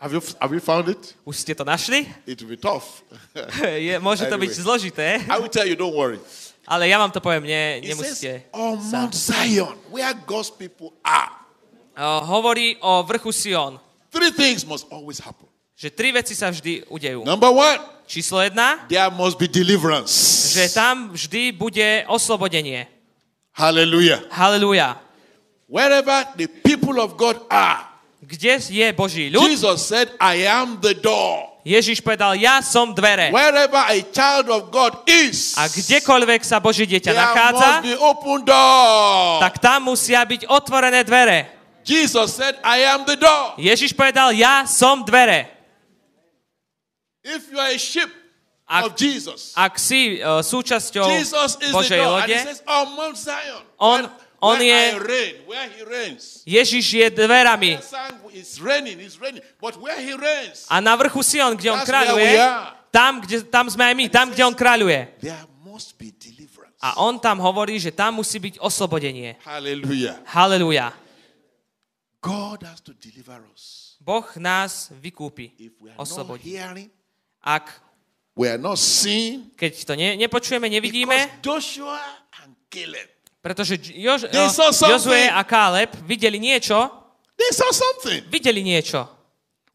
[0.00, 1.14] have, you, have you found it?
[1.24, 2.04] Už ste to našli?
[2.26, 3.02] It will be tough.
[3.86, 6.20] Je, môže to byť zložité, I will tell you, don't worry.
[6.66, 8.42] ale ja vám to poviem, ne, nemusíte.
[8.52, 11.32] On sa- Mount Zion, where God's people are,
[11.96, 13.80] Uh, hovorí o vrchu Sion,
[14.12, 15.48] three things must always happen.
[15.72, 17.24] že tri veci sa vždy udejú.
[17.24, 20.12] Number one, Číslo jedna, there must be deliverance.
[20.52, 22.84] že tam vždy bude oslobodenie.
[23.56, 24.20] Hallelujah.
[24.28, 25.00] Halelúja.
[25.72, 27.80] Wherever the people of God are,
[28.26, 29.46] Kde je Boží ľud?
[29.46, 31.62] Jesus said, I am the door.
[31.62, 33.30] Ježiš povedal, ja som dvere.
[33.30, 38.42] Wherever a child of God is, A kdekoľvek sa Boží dieťa nachádza, must be open
[38.46, 39.42] door.
[39.42, 41.50] tak tam musia byť otvorené dvere.
[41.86, 43.54] Jesus said, I am the door.
[43.62, 45.46] Ježiš povedal, ja som dvere.
[47.22, 48.10] If you are a ship
[48.66, 52.98] Ak, of Jesus, ak si uh, súčasťou Jesus is the Božej lode, he says, on
[52.98, 53.62] Mount Zion,
[54.40, 55.00] On- je-.
[56.46, 57.78] Ježiš je dverami.
[60.68, 62.32] A na vrchu Sion, kde on kráľuje,
[62.90, 65.00] tam, kde, tam sme aj my, tam, kde on kráľuje.
[66.80, 69.36] A on tam hovorí, že tam musí byť oslobodenie.
[73.52, 73.96] Us.
[74.00, 75.50] Boh nás vykúpi,
[75.96, 76.54] oslobodí.
[77.42, 77.82] Ak,
[79.56, 81.98] keď to ne, nepočujeme, nevidíme, Joshua
[82.44, 83.08] and Caleb,
[83.46, 84.26] pretože Jož.
[84.90, 86.90] Jozue a Káleb videli niečo,
[87.38, 88.26] they saw something.
[88.26, 89.06] videli niečo.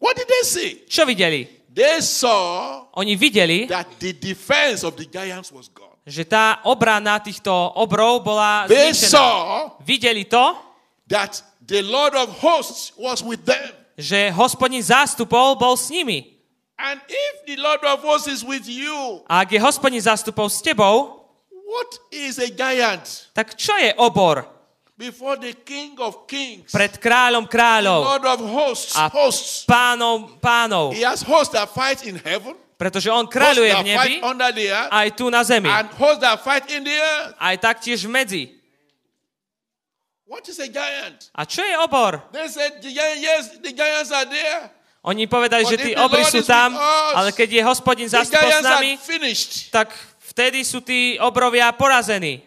[0.03, 0.71] What did they see?
[0.91, 1.47] Čo videli?
[1.71, 5.95] They saw Oni videli, that the defense of the giants was gone.
[6.03, 7.47] že tá obrana týchto
[7.79, 9.07] obrov bola They zničená.
[9.07, 9.31] saw
[9.88, 10.57] Videli to,
[11.07, 13.71] that the Lord of hosts was with them.
[13.95, 16.27] že hospodin zástupov bol s nimi.
[16.81, 20.60] And if the Lord of hosts is with you, A ak je hospodin zástupov s
[20.65, 21.20] tebou,
[21.71, 23.31] what is a giant?
[23.31, 24.43] tak čo je obor
[25.01, 29.65] Before the King of Kings, pred kráľom kráľov Lord of hosts, a hosts.
[29.65, 30.93] pánov pánov?
[30.93, 34.13] He has hosts that fight in heaven, Pretože on kráľuje v nebi,
[34.89, 37.34] aj tu na zemi, and hosts that fight in the earth.
[37.39, 38.62] aj taktiež medzi.
[40.31, 41.27] What is a giant?
[41.36, 42.23] A čo je obor?
[42.31, 44.71] They said, yes, the giants are there.
[45.01, 46.77] Oni povedali, But že tí obry sú tam,
[47.17, 48.91] ale keď je hospodin The zástupov s nami,
[49.73, 49.89] tak
[50.32, 52.39] vtedy sú tí obrovia porazení.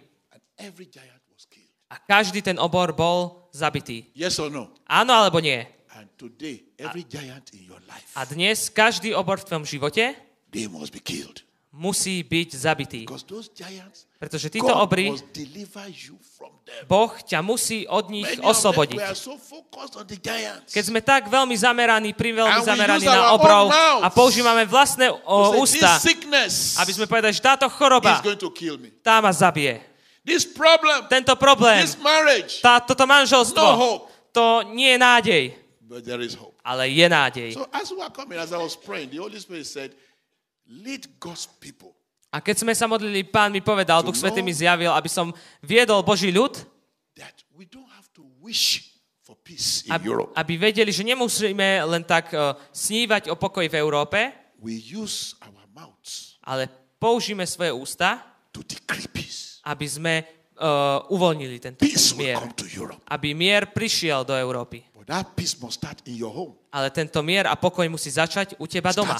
[1.92, 4.09] A každý ten obor bol zabitý.
[4.16, 4.73] Yes or no?
[4.88, 5.62] Áno alebo nie?
[5.94, 10.16] And today, every giant in your life, A dnes každý obor v tvojom živote
[10.51, 11.47] they must be killed.
[11.70, 13.01] musí byť zabitý.
[13.07, 15.12] Because those giants, Pretože títo obry.
[16.88, 18.96] Boh ťa musí od nich oslobodiť.
[20.64, 23.68] Keď sme tak veľmi zameraní, pri veľmi zameraní na obrov
[24.00, 26.00] a používame vlastné o, ústa,
[26.80, 28.16] aby sme povedali, že táto choroba,
[29.04, 29.84] tá ma zabije.
[31.12, 31.84] Tento problém,
[32.64, 35.44] tá, toto manželstvo, No to nie je nádej,
[36.64, 37.50] ale je nádej.
[37.54, 39.94] So as we were coming, as I was praying, the Holy Spirit said,
[40.66, 41.93] lead God's people
[42.35, 45.31] A keď sme sa modlili, pán mi povedal, Duch Svetý mi zjavil, aby som
[45.62, 46.51] viedol Boží ľud,
[49.87, 54.18] aby, aby vedeli, že nemusíme len tak uh, snívať o pokoji v Európe,
[56.42, 56.66] ale
[56.99, 58.18] použijeme svoje ústa,
[59.62, 60.27] aby sme
[60.59, 61.87] uh, uvoľnili tento
[62.18, 62.42] mier.
[63.14, 64.83] Aby mier prišiel do Európy.
[66.75, 69.14] Ale tento mier a pokoj musí začať u teba doma.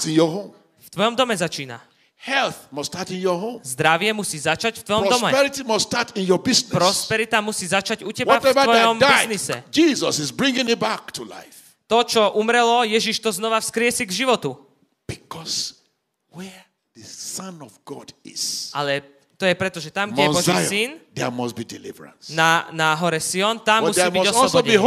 [0.75, 1.94] V tvojom dome začína.
[2.25, 3.61] Health must start in your home.
[3.61, 5.29] Zdravie musí začať v tvojom dome.
[5.29, 6.73] Prosperity must start in your business.
[6.73, 9.55] Prosperita musí začať u teba v Whatever tvojom that died, biznise.
[9.69, 11.77] Jesus is bringing it back to life.
[11.85, 14.57] To, čo umrelo, Ježiš to znova vzkriesi k životu.
[15.05, 15.85] Because
[16.33, 16.65] where
[16.97, 20.89] the Son of God is, Ale to je preto, že tam, kde je Boží syn,
[21.11, 22.31] there must be deliverance.
[22.31, 24.79] na, na hore Sion, tam But musí byť oslobodenie.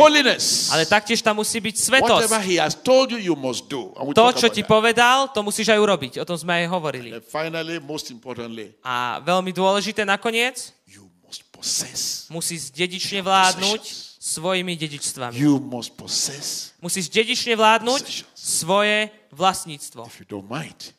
[0.72, 2.48] Ale taktiež tam musí byť Whatever svetosť.
[2.48, 3.92] He has told you, you must do.
[3.96, 4.72] And we To, čo ti that.
[4.72, 6.12] povedal, to musíš aj urobiť.
[6.20, 7.12] O tom sme aj hovorili.
[7.12, 12.24] And finally, most importantly, A veľmi dôležité nakoniec, you must possess.
[12.32, 13.82] musíš dedične vládnuť
[14.18, 15.36] svojimi dedičstvami.
[15.36, 16.72] You must possess.
[16.80, 18.36] Musíš dedične vládnuť Possessions.
[18.36, 20.04] svoje vlastníctvo.
[20.04, 20.92] If you don't mind,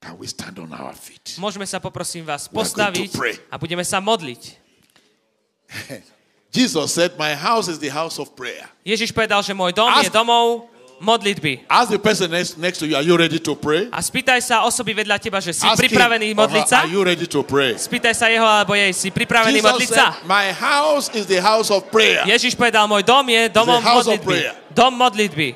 [0.00, 1.36] can we stand on our feet?
[1.40, 3.16] Môžeme sa poprosím vás postaviť
[3.50, 4.42] a budeme sa modliť.
[6.56, 8.64] Jesus said, My house is the house of prayer.
[8.86, 11.68] Ježiš povedal, že môj dom Ask- je domov modlitby.
[11.68, 13.92] Ask the person next, next to you, Are you ready to pray?
[13.92, 16.88] A spýtaj sa osoby vedľa teba, že si Ask pripravený or modliť sa.
[16.88, 17.76] Are you ready to pray?
[17.76, 20.16] Spýtaj sa jeho alebo jej, si pripravený Jesus modliť sa.
[20.16, 22.24] said, My house is the house of prayer.
[22.24, 24.36] Ježiš povedal, môj dom je domom modlitby.
[24.72, 25.48] Dom modlitby.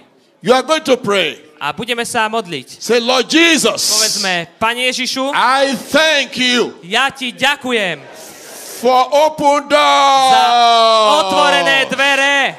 [0.45, 1.50] You are going to pray.
[1.61, 2.81] A budeme sa modliť.
[2.81, 8.01] Say, Lord Jesus, Povedzme, Pane Ježišu, I thank you ja ti ďakujem
[8.81, 10.47] for open za
[11.21, 12.57] otvorené dvere.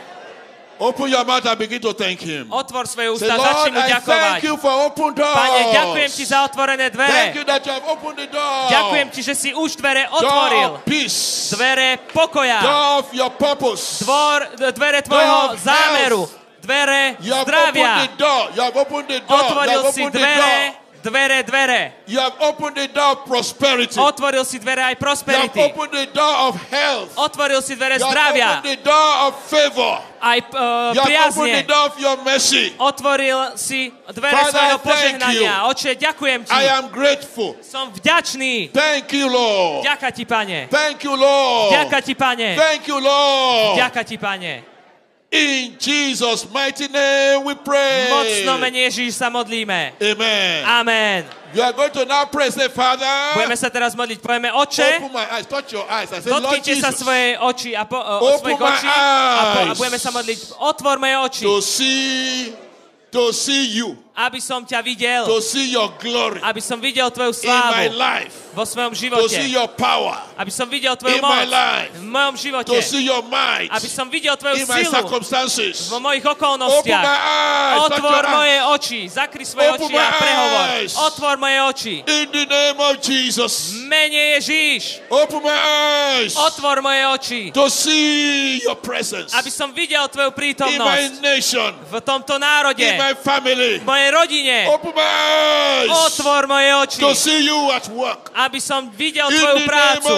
[0.82, 2.50] Open your mouth and begin to thank him.
[2.50, 4.22] Otvor svoje Say, ústa, Lord, začni mu ďakovať.
[4.38, 5.38] thank you for open doors.
[5.38, 7.38] Pane, ďakujem ti za otvorené Thank dvere.
[7.38, 8.58] you that you have opened the door.
[8.70, 10.70] Ďakujem ti, že si už dvere Door otvoril.
[10.74, 11.54] of peace.
[11.54, 12.66] Dvere pokoja.
[12.66, 14.02] Door of your purpose.
[14.02, 16.22] Dvor, dvere tvojho Door zámeru.
[16.62, 17.90] Dvere You have zdravia.
[17.90, 18.42] opened the door.
[18.56, 19.38] You have opened the door.
[19.38, 21.82] You Otvoril have si dvere, dvere, dvere.
[22.06, 23.98] You have opened the door of prosperity.
[24.00, 25.58] Otvoril si dvere aj You have prosperity.
[25.60, 27.10] opened the door of health.
[27.18, 28.48] Otvoril si dvere You have zdravia.
[28.62, 29.94] opened the door of favor.
[30.22, 32.78] Aj uh, You have opened the door of your mercy.
[32.78, 35.54] Otvoril si dvere Father, svojho požehnania.
[35.74, 36.54] Oče, ďakujem ti.
[36.54, 37.58] I am grateful.
[37.66, 38.70] Som vďačný.
[38.70, 39.82] Thank you, Lord.
[39.82, 40.70] Ďaká ti, pane.
[40.70, 41.74] Thank you, Lord.
[41.74, 42.54] Ďaká ti, pane.
[42.54, 43.82] Thank you, Lord.
[43.82, 44.71] Ďaká ti, pane.
[45.32, 48.12] In Jesus' mighty name we pray.
[48.12, 49.96] Mocno mene Ježíš sa modlíme.
[49.96, 50.60] Amen.
[50.68, 51.24] Amen.
[51.56, 52.52] You are going to now pray.
[52.52, 53.08] Say, Father,
[53.40, 54.20] Budeme sa teraz modliť.
[54.20, 55.48] Povieme, oče, open my eyes.
[55.48, 56.12] Touch your eyes.
[56.12, 58.92] I say, Lord dotknite sa svojej oči a po, o, Open svojich my očí a,
[58.92, 59.80] po, a eyes.
[59.80, 60.40] budeme sa modliť.
[60.60, 62.52] Otvor moje oči, to see,
[63.08, 67.32] to see you, aby som ťa videl, to see your glory aby som videl tvoju
[67.32, 71.16] in my slávu life, vo svojom to živote, see your power, aby som videl tvoju
[71.16, 74.56] in my moc life, v mojom živote, to see your might aby som videl tvoju
[74.62, 75.88] in my silu circumstances.
[75.88, 77.04] vo mojich Open okolnostiach.
[77.04, 77.80] my eyes.
[77.82, 80.66] Otvor moje oči, zakry svoje Open oči a my prehovor.
[80.76, 80.92] eyes.
[81.00, 81.96] Otvor moje oči.
[82.04, 83.80] In the name of Jesus.
[83.88, 90.04] Mene Ježíš, Open my eyes otvor moje oči, to see your presence aby som videl
[90.10, 93.80] tvoju in my prítomnosť nation, v tomto národe, in my family.
[93.80, 94.66] v mojej rodine.
[94.66, 95.06] My
[95.86, 97.00] eyes Otvor moje oči,
[98.34, 100.14] aby som videl In tvoju prácu.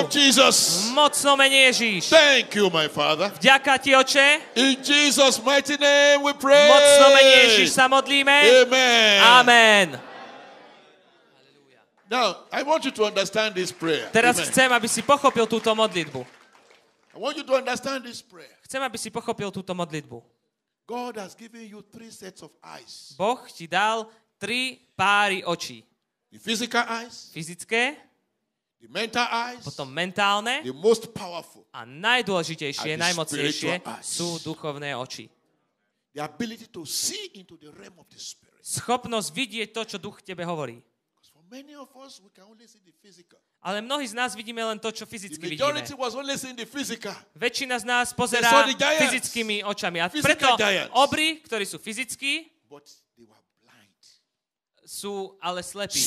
[0.96, 2.08] Mocno mene Ježíš.
[2.08, 3.34] Thank you, my Father.
[3.42, 4.56] Ďaká ti, oče.
[4.56, 6.72] In Jesus' mighty name we pray.
[6.72, 8.64] Mocno mene Ježíš sa modlíme.
[8.64, 9.18] Amen.
[9.20, 9.88] Amen.
[12.14, 14.06] Now, I want you to understand this prayer.
[14.14, 14.48] Teraz Amen.
[14.54, 16.22] chcem, aby si pochopil túto modlitbu.
[17.14, 18.54] I want you to understand this prayer.
[18.70, 20.22] Chcem, aby si pochopil túto modlitbu.
[20.84, 25.84] God has given you three sets of eyes Boh ti dal tri páry očí.
[26.32, 27.96] the physical eyes, Fyzické,
[28.82, 35.32] the mental eyes, potom mentálne the most powerful, a najdôležitejšie, najmocnejšie sú duchovné oči.
[36.14, 38.62] the ability to see into the realm of the Spirit.
[38.64, 40.80] Schopnosť vidieť to, čo duch tebe hovorí.
[41.54, 43.38] Many of us, we can only see the physical.
[43.62, 45.86] Ale mnohí z nás vidíme len to, čo fyzicky vidíme.
[47.38, 50.02] Väčšina z nás pozerá fyzickými očami.
[50.02, 50.58] A preto
[50.98, 52.50] obry, ktorí sú fyzickí,
[54.82, 56.02] sú ale slepí.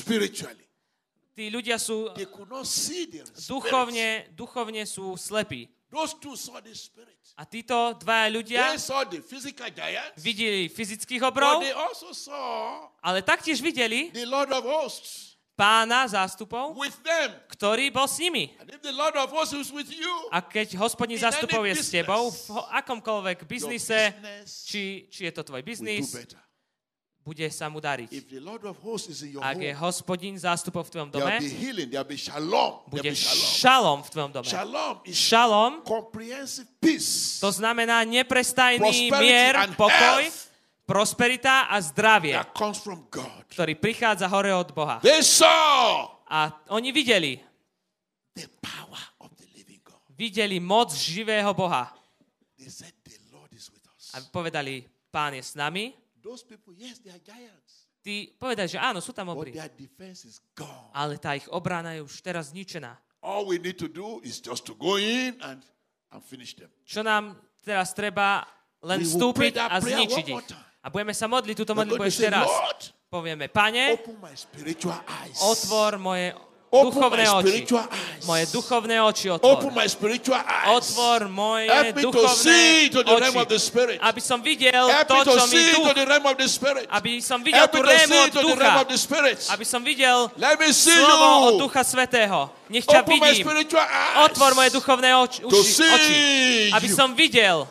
[1.37, 2.11] Tí ľudia sú
[3.46, 5.70] duchovne, duchovne sú slepí.
[5.87, 7.14] Those two saw the spirit.
[7.38, 8.74] A títo dvaja ľudia
[10.18, 11.62] videli fyzických obrov,
[12.98, 14.11] ale taktiež videli
[15.56, 16.76] pána zástupov,
[17.48, 18.52] ktorý bol s nimi.
[20.28, 24.12] A keď hospodín In zástupov je s tebou, v akomkoľvek biznise,
[24.44, 26.12] či, či je to tvoj biznis,
[27.26, 28.06] bude sa mu dariť.
[29.42, 31.42] Ak je hospodín zástupov v tvojom dome,
[32.86, 33.11] bude
[33.59, 34.46] šalom v tvojom dome.
[35.11, 35.72] Šalom
[37.42, 40.22] to znamená neprestajný mier, pokoj.
[40.87, 43.43] Prosperita a zdravie, that comes from God.
[43.51, 45.03] ktorý prichádza hore od Boha.
[45.03, 47.39] They saw A oni videli,
[48.34, 49.99] the power of the living God.
[50.14, 51.91] videli moc živého Boha.
[52.59, 54.14] They said, The Lord is with us.
[54.14, 55.95] A povedali, pán je s nami.
[56.22, 57.87] Those people, yes, they are giants.
[58.03, 59.51] tí povedali, že áno, sú tam but obry.
[59.55, 60.91] their defense is gone.
[60.95, 62.95] Ale tá ich obrana je už teraz zničená.
[63.22, 65.62] All we need to do is just to go in and,
[66.14, 66.70] and finish them.
[66.87, 67.34] Čo nám
[67.66, 68.47] teraz treba
[68.82, 70.39] len vstúpiť a zničiť ich.
[70.87, 72.47] A budeme sa modliť túto modlitbu ešte raz.
[73.11, 73.99] Povieme, pane,
[75.43, 76.30] otvor moje
[76.70, 77.66] duchovné oči.
[78.22, 79.66] Moje duchovné oči otvor.
[80.70, 83.99] Otvor moje duchovné oči.
[83.99, 85.91] Aby som videl to, čo mi duch,
[86.87, 88.87] aby som videl tú rému od ducha.
[89.51, 90.30] Aby som videl
[90.70, 91.66] slovo od.
[91.66, 92.47] Ducha Svetého.
[92.70, 93.43] Nech ťa vidím.
[94.22, 95.43] Otvor moje duchovné oči.
[96.70, 97.66] Aby som videl,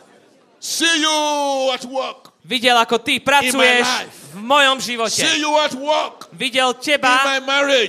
[0.60, 2.35] See you at work.
[2.46, 3.90] Videl, ako ty pracuješ
[4.38, 5.26] v mojom živote.
[6.30, 7.42] Videl teba,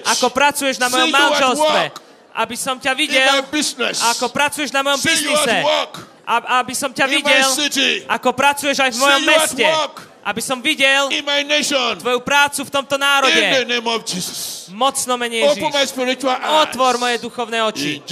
[0.08, 1.82] ako pracuješ na mojom manželstve.
[2.36, 3.44] Aby som ťa videl,
[4.16, 5.60] ako pracuješ na mojom biznise.
[6.28, 7.48] Aby som ťa videl,
[8.08, 9.66] ako pracuješ aj v mojom meste.
[10.26, 11.06] Aby som videl
[12.02, 13.38] tvoju prácu v tomto národe.
[14.74, 15.62] Mocno mene Ježiš.
[16.66, 18.02] Otvor moje duchovné oči.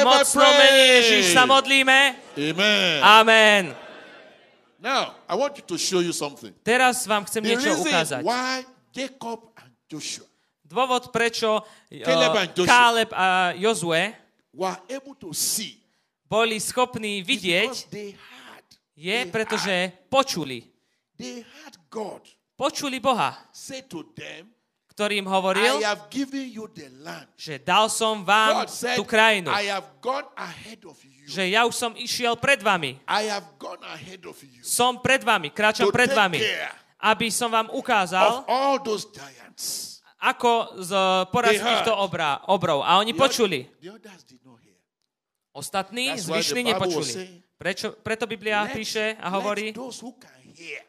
[0.00, 2.16] Mocno mene Ježiš sa modlíme.
[3.04, 3.76] Amen.
[4.82, 6.50] Now, I want you to show you something.
[6.66, 8.22] Teraz vám chcem The niečo reason ukázať.
[8.26, 10.26] why Jacob and Joshua
[10.66, 11.62] Dôvod, prečo
[12.02, 12.66] Caleb uh, and Joshua.
[12.66, 14.10] Káleb a Jozue
[14.50, 15.78] were able to see
[16.26, 18.64] boli schopní because vidieť, they had,
[18.96, 20.66] je, they pretože had, počuli.
[21.14, 22.24] they had God
[22.56, 24.48] Počuli Boha, say to them,
[25.02, 27.26] ktorým hovoril, I have given you the land.
[27.34, 29.50] že dal som vám God said, tú krajinu.
[29.50, 31.26] I have gone ahead of you.
[31.26, 33.02] Že ja už som išiel pred vami.
[33.10, 36.38] I have gone ahead of you Som pred vami, kráčam pred vami.
[37.02, 39.98] Aby som vám of ukázal, all those giants.
[40.22, 40.90] ako z
[41.34, 41.82] poraz They heard.
[41.82, 42.86] týchto obra, obrov.
[42.86, 43.58] A oni The počuli.
[43.82, 43.98] The.
[45.52, 47.42] Ostatní, zvyšní nepočuli.
[47.58, 49.74] Prečo, preto Biblia Let- píše a hovorí,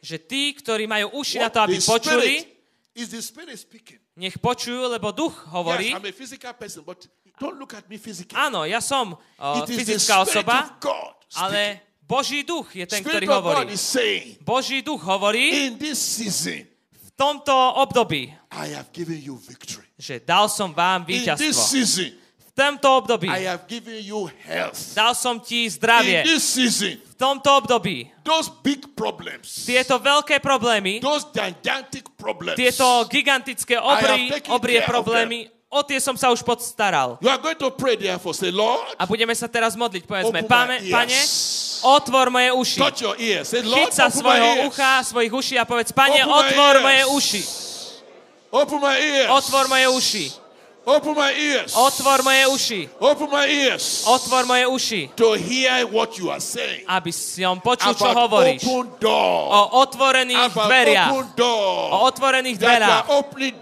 [0.01, 2.45] že tí, ktorí majú uši na to, aby the počuli,
[4.13, 7.01] Nech počujú, lebo duch hovorí, Yes, I'm a physical person, but
[7.41, 8.37] don't look at me physically.
[8.37, 10.77] áno, ja som uh, fyzická osoba,
[11.33, 13.73] ale Boží duch je ten, ktorý hovorí.
[14.45, 15.73] Boží duch hovorí
[16.93, 18.29] v tomto období,
[19.97, 22.21] že dal som vám víťazstvo.
[22.53, 24.77] Tomto období I have given you health.
[24.93, 26.21] dal som ti In zdravie.
[26.23, 32.85] this season, V tomto období those big problems, tieto veľké problémy, those gigantic problems, tieto
[33.07, 37.17] gigantické obry, obrie problémy, o tie som sa už podstaral.
[37.17, 38.37] you are going to pray therefore.
[38.37, 40.05] Say, Lord, A budeme sa teraz modliť.
[40.05, 41.17] Povedzme, pane, pane,
[41.81, 42.77] otvor moje uši.
[42.77, 43.49] touch your ears.
[43.49, 44.65] Say, Lord, Chyť sa svojho ears.
[44.69, 47.43] ucha, svojich uší a povedz, pane, otvor moje uši.
[48.53, 49.29] Open my ears.
[49.33, 50.25] Otvor moje uši.
[50.85, 51.71] Open my ears.
[51.79, 52.89] Otvor moje uši.
[52.99, 54.03] Open my ears.
[54.03, 55.09] Otvor moje uši.
[55.15, 56.83] To hear what you are saying.
[56.83, 58.67] Aby som počul, čo hovoríš.
[58.67, 59.47] open door.
[59.47, 61.11] O otvorených About dveriach.
[61.15, 61.87] open door.
[61.87, 63.07] O otvorených dverách.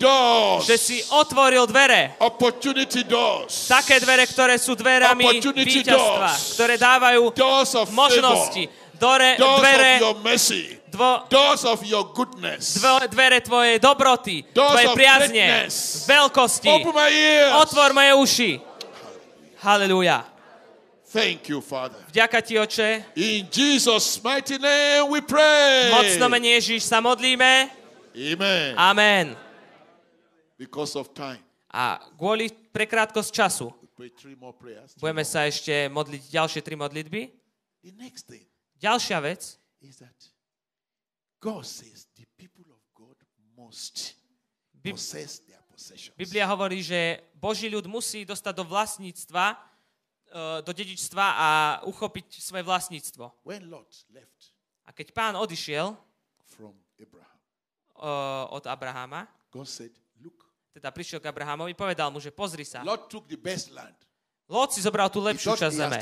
[0.01, 0.65] doors.
[0.65, 2.17] Že si otvoril dvere.
[2.17, 3.69] Opportunity doors.
[3.69, 5.93] Také dvere, ktoré sú dverami víťazstva.
[6.25, 6.57] doors.
[6.57, 8.65] Ktoré dávajú Doors of možnosti.
[8.65, 8.81] favor.
[9.01, 10.77] Dore, Doors dvere, of your mercy.
[10.93, 12.77] dvo, Doors of your goodness.
[12.77, 16.05] dvo, dvere tvojej dobroty, Doors tvojej priazne, greatness.
[16.05, 16.69] veľkosti.
[16.69, 17.51] Open my ears.
[17.65, 18.51] Otvor moje uši.
[19.65, 20.21] Halelúja.
[21.09, 21.97] Thank you, Father.
[22.13, 23.03] Vďaka ti, oče.
[23.17, 25.89] In Jesus' mighty name we pray.
[25.91, 27.67] Mocno mene Ježiš sa modlíme.
[28.13, 28.77] Amen.
[28.77, 29.25] Amen.
[30.61, 31.41] Because of time,
[31.73, 33.73] A kvôli prekrátkosť času
[34.99, 37.21] budeme sa ešte modliť ďalšie tri modlitby.
[37.81, 38.50] The next thing
[38.81, 40.17] Ďalšia vec is that
[41.37, 43.13] God says the people of God
[43.53, 44.17] must
[44.81, 46.17] possess their possessions.
[46.17, 49.57] Biblia hovorí, že Boží ľud musí dostať do vlastníctva, e,
[50.65, 51.49] do dedičstva a
[51.85, 53.45] uchopiť svoje vlastníctvo.
[53.45, 54.57] When Lot left
[54.89, 55.93] A keď pán odišiel
[56.57, 57.39] from Abraham,
[58.01, 58.11] e,
[58.49, 59.93] od Abrahama, God said,
[60.25, 60.41] Look,
[60.73, 62.81] teda prišiel k Abrahamovi, povedal mu, že pozri sa.
[62.81, 63.93] Lot took the best land.
[64.49, 65.97] Lot si zobral tú lepšiu časť zeme.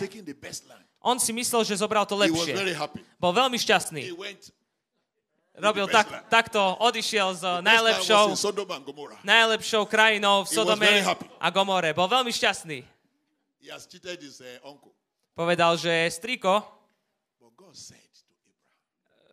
[0.99, 2.55] On si myslel, že zobral to lepšie.
[3.15, 4.11] Bol veľmi šťastný.
[5.59, 8.31] Robil tak, takto, odišiel s najlepšou,
[9.27, 11.03] najlepšou krajinou v Sodome
[11.35, 11.91] a Gomore.
[11.91, 12.79] Bol veľmi šťastný.
[14.63, 14.95] Uncle.
[15.35, 16.63] Povedal, že striko
[17.39, 18.23] But God said to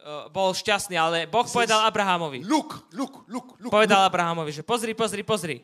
[0.02, 2.42] Abraham, e, bol šťastný, ale Boh povedal Abrahamovi.
[2.42, 3.70] Look, look, look, look.
[3.70, 4.06] Povedal.
[4.06, 5.62] Abrahamovi, že pozri, pozri, pozri.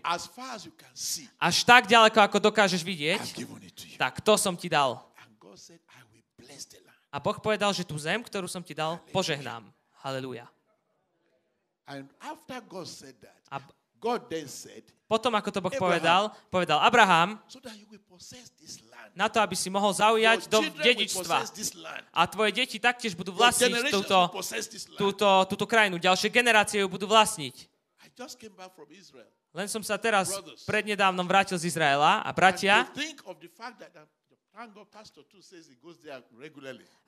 [1.38, 3.22] Až tak ďaleko, ako dokážeš vidieť,
[3.98, 4.98] tak to som ti dal.
[7.12, 9.68] A Boh povedal, že tú zem, ktorú som ti dal, požehnám.
[10.00, 10.48] Halelúja.
[13.52, 13.56] A
[15.06, 17.36] Potom, ako to Boh povedal, povedal Abraham,
[19.12, 21.44] na to, aby si mohol zaujať do dedičstva.
[22.16, 24.18] A tvoje deti taktiež budú vlastniť túto,
[24.96, 26.00] túto, túto krajinu.
[26.00, 27.68] Ďalšie generácie ju budú vlastniť.
[29.52, 30.32] Len som sa teraz
[30.64, 32.88] prednedávnom vrátil z Izraela a bratia,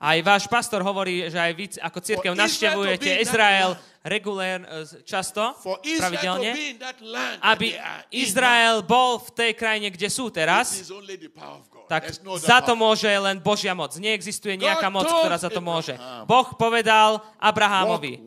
[0.01, 5.53] Aj váš pastor hovorí, že aj vy ako církev navštevujete Izrael regulér, e, často,
[6.01, 6.51] pravidelne,
[7.45, 7.77] aby
[8.09, 10.89] Izrael bol v tej krajine, kde sú teraz,
[11.85, 13.93] tak no za to môže len Božia moc.
[13.93, 15.93] Neexistuje nejaká moc, ktorá za to môže.
[16.25, 18.25] Boh povedal Abrahamovi,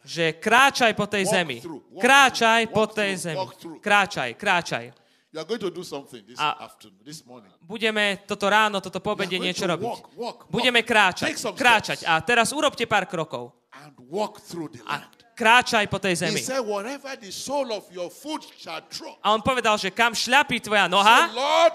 [0.00, 1.58] že kráčaj po tej zemi.
[1.98, 3.42] Kráčaj po tej zemi.
[3.82, 4.99] Kráčaj, kráčaj.
[5.30, 7.54] You are going to do something this A- afternoon, this morning.
[7.62, 9.86] Budeme toto ráno, toto pobede niečo robiť.
[9.86, 10.50] walk, walk, walk.
[10.50, 12.02] Budeme kráčať, kráčať.
[12.02, 13.54] A teraz urobte pár krokov.
[13.70, 15.19] and walk through the A land.
[15.36, 16.40] Kráčaj po tej He zemi.
[16.42, 19.16] said, whatever the sole of your foot shall trod.
[19.24, 21.30] A on povedal, že kam šľapí tvoja noha,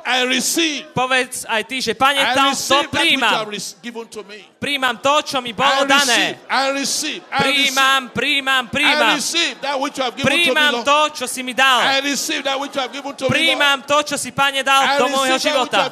[0.05, 0.85] I receive.
[0.93, 3.47] povedz aj ty, že pane, I to, príjmam.
[4.59, 6.21] Príjmam to, čo mi I bolo receive, dané.
[6.49, 9.15] I receive, I Príjmam, príjmam, I príjmam.
[10.19, 11.79] Príjmam to, čo si mi I dal.
[13.29, 15.89] Príjmam to, čo si, pane, I dal do môjho života.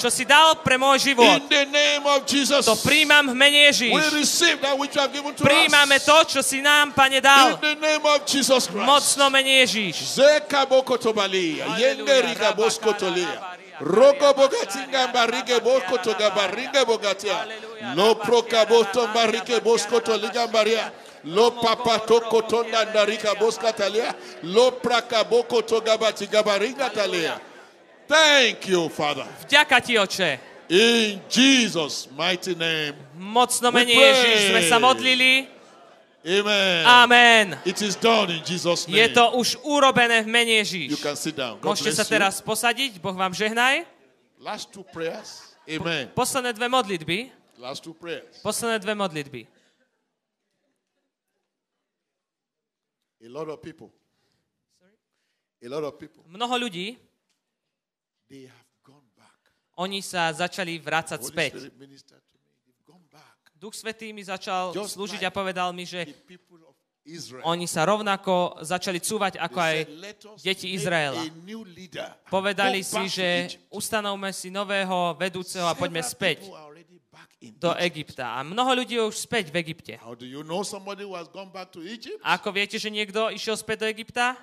[0.00, 1.38] Čo si dal pre môj život.
[2.64, 3.92] To príjmam v mene Ježíš.
[5.38, 7.56] Príjmame to, čo si nám, pane, In dal.
[7.60, 8.86] the name of Jesus Christ.
[8.88, 9.96] Mocno mene Ježíš.
[10.16, 13.58] Zeka boko tobalia, yende riga bosko tolia.
[13.80, 17.44] Rogo bogatinga barige bosko toga barige bogatia.
[17.96, 20.92] Lo proka boto barike bosko toliga baria.
[21.24, 24.14] Lo papa toko tonda narika boska talia.
[24.42, 27.40] Lo praka boko toga batiga baringa talia.
[28.08, 29.26] Thank you, Father.
[29.44, 30.38] Vďaka ti, oče.
[30.68, 32.94] In Jesus' mighty name.
[33.18, 34.14] Mocno mene We pray.
[34.14, 35.59] Ježíš sme sa modlili.
[36.20, 36.84] Amen.
[36.84, 37.46] Amen.
[37.64, 39.14] It is done in Jesus' Je name.
[39.16, 41.00] to už urobené v mene You Ježíš.
[41.00, 41.56] can sit down.
[41.64, 42.12] God Môžete sa you.
[42.12, 43.00] teraz posadiť.
[43.00, 43.88] Boh vám žehnaj.
[44.36, 45.56] Last two prayers.
[45.64, 46.12] Amen.
[46.12, 47.18] Posledné dve modlitby.
[47.56, 48.40] Last two prayers.
[48.44, 49.48] Posledné dve modlitby.
[53.24, 53.92] A lot of people.
[55.62, 56.24] A lot of people.
[56.24, 56.96] Mnoho ľudí,
[58.32, 59.36] They have gone back.
[59.76, 61.52] oni sa začali vrácať späť.
[61.60, 62.48] Spirit ministered to me.
[62.64, 63.49] They've gone back.
[63.60, 66.08] Duch Svetý mi začal Just slúžiť like a povedal mi, že
[67.44, 71.20] oni sa rovnako začali cúvať ako aj They said, "Let us deti Izraela.
[72.32, 76.48] Povedali si, že Egypt." ustanovme si nového vedúceho a poďme späť
[77.60, 78.16] do Egypt.
[78.16, 78.36] Egypta.
[78.36, 80.00] A mnoho ľudí je už späť v Egypte.
[82.24, 84.36] Ako viete, že niekto išiel späť do Egypta?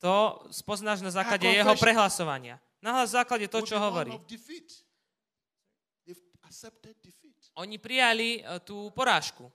[0.00, 2.60] To spoznáš na základe jeho prehlasovania.
[2.84, 4.12] Na základe to, čo hovorí.
[6.54, 7.34] Accepted defeat.
[7.58, 9.50] Oni prijali e, tú porážku.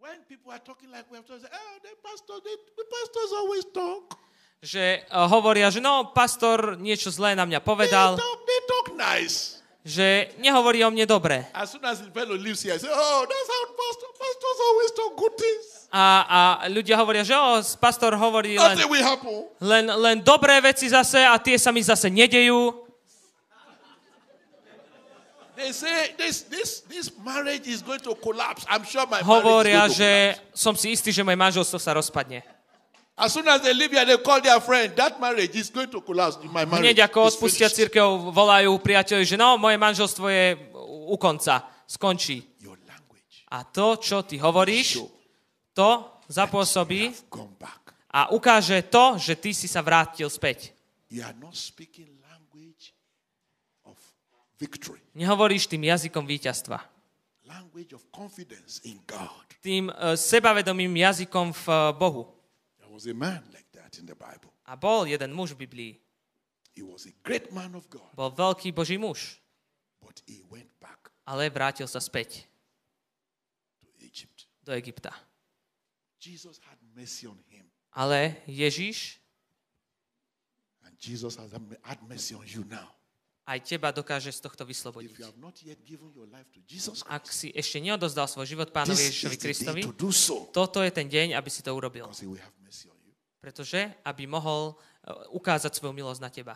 [0.00, 3.30] When people are talking like we have to say, oh, the pastor, the, the pastors
[3.36, 4.16] always talk.
[4.64, 8.86] Že e, hovoria, že no, pastor niečo zlé na mňa They povedal, talk, they talk
[8.96, 9.60] nice.
[9.84, 11.44] že nehovorí o mne dobre.
[11.52, 11.68] Oh,
[14.16, 14.56] pastors.
[15.92, 18.76] A, a ľudia hovoria, že o, pastor hovorí len,
[19.60, 22.87] len, len dobré veci zase a tie sa mi zase nedejú.
[25.58, 28.62] They say this, this, this marriage is going to collapse.
[28.70, 30.54] I'm sure my Hovoria, marriage is going to že collapse.
[30.54, 32.46] som si istý, že moje manželstvo sa rozpadne.
[33.18, 34.94] As soon as they leave here, they call their friend.
[34.94, 36.38] That marriage is going to collapse.
[36.46, 37.90] My marriage Hneď ako is odpustia finished.
[37.90, 40.44] církev, volajú priateľi, že no, moje manželstvo je
[41.10, 42.46] u konca, skončí.
[42.62, 45.10] Your language A to, čo ty hovoríš, show
[45.74, 45.90] to
[46.30, 47.98] zapôsobí have gone back.
[48.14, 50.70] a ukáže to, že ty si sa vrátil späť.
[51.10, 52.17] You are not speaking
[54.58, 56.82] victory, Nehovoríš tým jazykom víťazstva.
[57.48, 59.46] language of confidence in God.
[59.64, 62.22] Tým e, sebavedomým jazykom v e, Bohu.
[62.76, 64.52] There was a man like that in the Bible.
[64.68, 65.92] A bol jeden muž v Biblii.
[66.76, 69.40] He was a great man of God, Bol veľký Boží muž,
[69.98, 72.44] but he went back ale vrátil sa späť
[73.82, 74.46] to Egypt.
[74.64, 75.10] do Egypta.
[76.20, 79.18] Jesus had mercy on him, Ale Ježiš
[80.84, 81.50] and Jesus has
[81.82, 82.92] had mercy on you now.
[83.48, 85.32] Aj teba dokáže z tohto vyslobodiť.
[87.08, 89.82] Ak si ešte neodozdal svoj život pánovi Ježišovi Kristovi,
[90.52, 92.12] toto je ten deň, aby si to urobil.
[93.40, 96.54] Pretože, aby mohol e, ukázať svoju milosť na teba.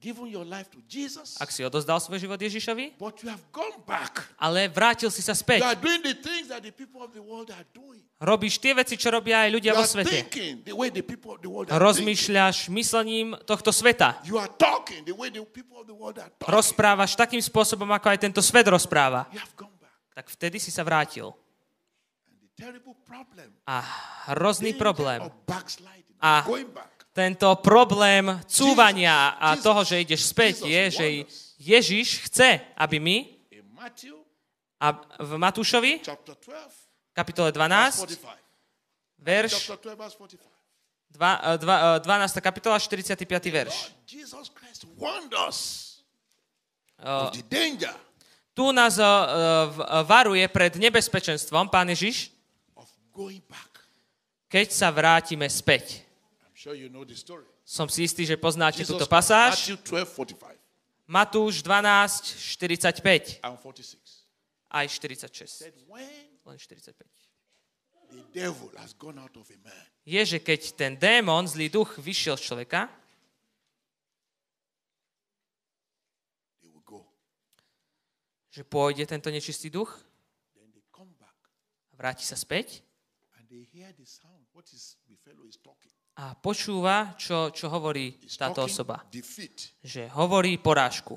[0.00, 3.44] You given your life to Jesus, Ak si odozdal svoj život Ježišovi, but you have
[3.52, 5.60] gone back, ale vrátil si sa you späť.
[5.60, 8.00] are doing the things that the people of the world are doing.
[8.16, 10.08] Robíš tie veci, čo robia aj You ľudia vo are svete.
[10.24, 11.84] thinking the way the people of the world are thinking.
[11.84, 14.16] Rozmýšľaš myslením tohto sveta.
[14.24, 16.48] You are talking the way the people of the world are talking.
[16.48, 19.28] Rozprávaš takým spôsobom, ako aj tento svet rozpráva.
[19.36, 19.92] You have gone back.
[20.16, 21.28] Tak vtedy si sa vrátil.
[22.24, 23.52] And the terrible problem.
[23.68, 23.84] A
[24.32, 25.28] hrozný problém.
[26.24, 26.44] A.
[27.20, 31.06] tento problém cúvania a toho, že ideš späť, je, že.
[31.60, 33.16] Ježiš chce, aby my,
[34.80, 39.20] a v Matúšovi, chapter 12, kapitole verse 12, 45.
[39.20, 40.40] verš Chapter 12, verse 45.
[41.12, 42.40] dva, e, dva, e, 12.
[42.40, 43.52] kapitola, 45.
[43.52, 43.92] verš.
[48.56, 49.08] Tu nás e, e,
[49.68, 52.32] v- e, varuje pred nebezpečenstvom, pán Ježiš,
[54.48, 56.08] keď sa vrátime späť.
[57.64, 59.72] Som si istý, že poznáte túto pasáž.
[59.72, 60.60] Matthew 12, 45
[61.10, 64.30] Matúš 12, 45 and 46.
[64.70, 65.50] aj 46.
[65.50, 66.06] Said when
[66.46, 67.02] Len 45.
[68.14, 71.98] the devil has gone out of a man, Je, že keď ten démon, zlý duch,
[71.98, 72.86] vyšiel z človeka,
[78.50, 79.94] že pôjde tento nečistý duch
[80.58, 81.38] Then they come back
[81.90, 82.82] a vráti sa späť
[86.20, 89.00] a počúva, čo, čo hovorí táto osoba.
[89.80, 91.16] Že hovorí porážku.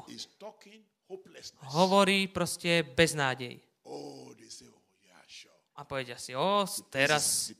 [1.76, 3.60] Hovorí proste beznádej.
[3.84, 4.34] Oh, oh.
[5.74, 7.51] A povedia si, o, teraz,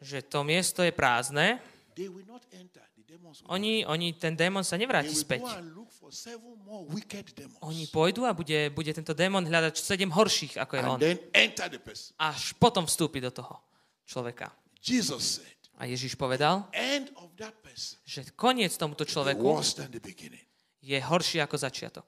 [0.00, 1.60] že to miesto je prázdne,
[3.50, 5.44] oni, oni, ten démon sa nevráti späť.
[7.60, 10.98] Oni pôjdu a bude, bude tento démon hľadať sedem horších, ako je on.
[12.16, 13.60] Až potom vstúpi do toho
[14.08, 14.48] človeka.
[14.80, 16.66] Jesus said, A Ježiš povedal,
[18.02, 19.62] že koniec tomuto človeku
[20.82, 22.06] je horší ako začiatok.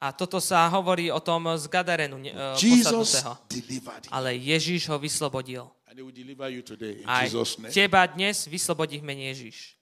[0.00, 3.36] A toto sa hovorí o tom z Gadarenu, e, posadnutého.
[4.08, 5.68] Ale Ježiš ho vyslobodil.
[7.60, 7.68] Name.
[7.68, 9.76] teba dnes vyslobodí v mene Ježiš.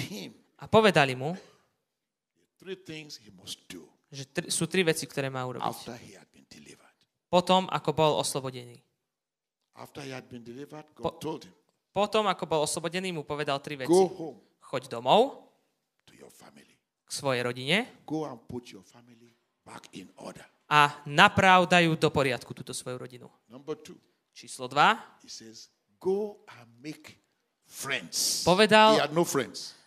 [0.00, 1.36] Him A povedali mu,
[4.08, 5.84] že tri, sú tri veci, ktoré má urobiť.
[7.26, 8.78] Potom, ako bol oslobodený.
[11.02, 11.18] Po-
[11.92, 13.88] Potom, ako bol oslobodený, mu povedal tri veci.
[14.60, 15.48] Choď domov
[17.06, 17.86] k svojej rodine
[20.66, 23.26] a naprav dajú do poriadku túto svoju rodinu.
[24.32, 25.22] Číslo 2.
[25.22, 27.16] he says, go and make
[27.64, 28.44] friends.
[28.44, 29.24] Povedal- no.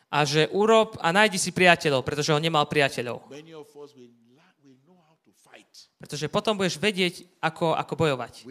[0.10, 3.30] A že urob a nájdi si priateľov, pretože on nemal priateľov.
[3.30, 5.70] Many of us will, la- will know how to fight.
[6.00, 8.48] Pretože potom budeš vedieť, ako, ako bojovať.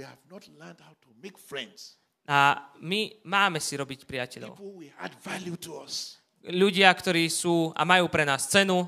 [2.29, 2.39] A
[2.85, 4.53] my máme si robiť priateľov.
[6.45, 8.85] Ľudia, ktorí sú a majú pre nás cenu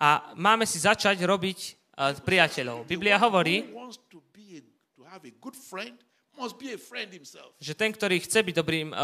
[0.00, 2.88] a máme si začať robiť uh, priateľov.
[2.88, 3.68] Biblia hovorí,
[6.34, 7.54] Be good must be a friend himself.
[7.62, 8.98] že ten, ktorý chce byť dobrým, uh,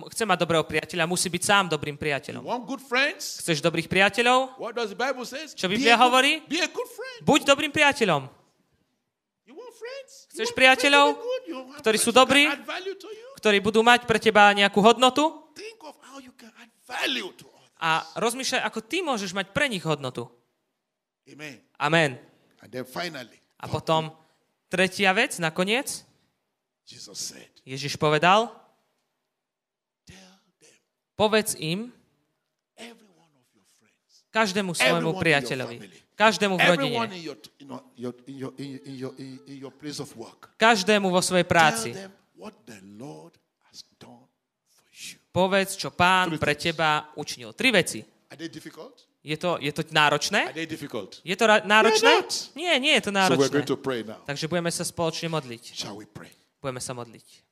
[0.00, 2.40] uh, chce mať dobrého priateľa, musí byť sám dobrým You priateľom.
[2.40, 3.44] want good friends?
[3.44, 4.56] Chceš dobrých priateľov?
[4.56, 5.44] What does the Bible say?
[5.52, 6.32] Čo Be Biblia good- hovorí?
[6.48, 7.20] Be a good friend.
[7.22, 8.26] Buď dobrým priateľom.
[9.44, 10.12] You want friends?
[10.24, 11.42] You Chceš want priateľov, friends be good?
[11.44, 12.42] You ktorí sú dobrí?
[12.48, 13.28] you?
[13.36, 17.44] ktorí budú mať pre teba nejakú hodnotu Think of how you can add value to
[17.44, 17.76] others.
[17.76, 20.32] a rozmýšľaj, ako ty môžeš mať pre nich hodnotu.
[21.28, 21.60] Amen.
[21.76, 22.10] Amen.
[22.64, 24.12] And then finally, A potom
[24.66, 26.02] tretia vec, nakoniec,
[27.64, 28.52] Ježiš povedal,
[31.16, 31.88] povedz im,
[34.34, 35.76] každému svojmu priateľovi,
[36.18, 36.98] každému v rodine,
[40.58, 41.94] každému vo svojej práci.
[45.34, 47.50] Povedz, čo pán pre teba učinil.
[47.58, 48.02] Tri veci.
[49.24, 50.52] Je to, je to náročné?
[51.24, 52.12] Je to náročné?
[52.54, 53.64] Nie, nie je to náročné.
[54.28, 55.64] Takže budeme sa spoločne modliť.
[56.64, 57.44] Budeme sa modliť.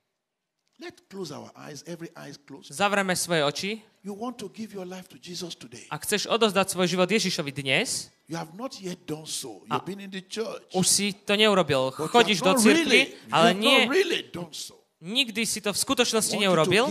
[0.81, 2.73] Let's close our eyes, every eye is closed.
[2.73, 3.71] Zavreme svoje oči.
[4.01, 5.85] You want to give your life to Jesus today.
[5.93, 9.61] Ak chceš odozdať svoj život Ježišovi dnes, You have not yet done so.
[9.69, 10.73] You've been in the church.
[10.73, 11.93] už si to neurobil.
[11.93, 14.81] But Chodíš do cirkvi, really, ale nie, not really done so.
[15.03, 16.87] nikdy si to v skutočnosti neurobil.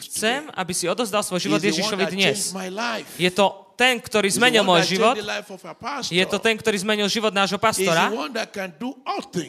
[0.00, 2.54] Chcem, aby si odozdal svoj život Ježišovi dnes.
[3.18, 5.16] Je to ten, ktorý zmenil môj život.
[6.12, 8.12] Je to ten, ktorý zmenil život nášho pastora.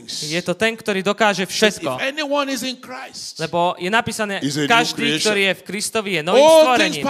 [0.07, 1.99] Je to ten, ktorý dokáže všetko.
[3.43, 4.39] Lebo je napísané,
[4.71, 7.03] každý, ktorý je v Kristovi, je novým stvorením.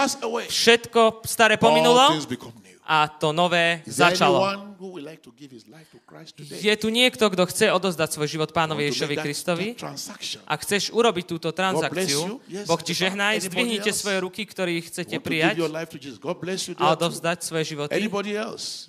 [0.49, 2.09] Všetko staré pominulo
[2.89, 4.70] a to nové začalo.
[6.61, 9.77] Je tu niekto, kto chce odozdať svoj život pánovi that- Kristovi?
[10.49, 13.45] Ak chceš urobiť túto transakciu, Boh ti žehnaj, else?
[13.45, 15.61] zdvihnite svoje ruky, ktorí chcete prijať
[16.81, 17.93] a odovzdať svoje životy.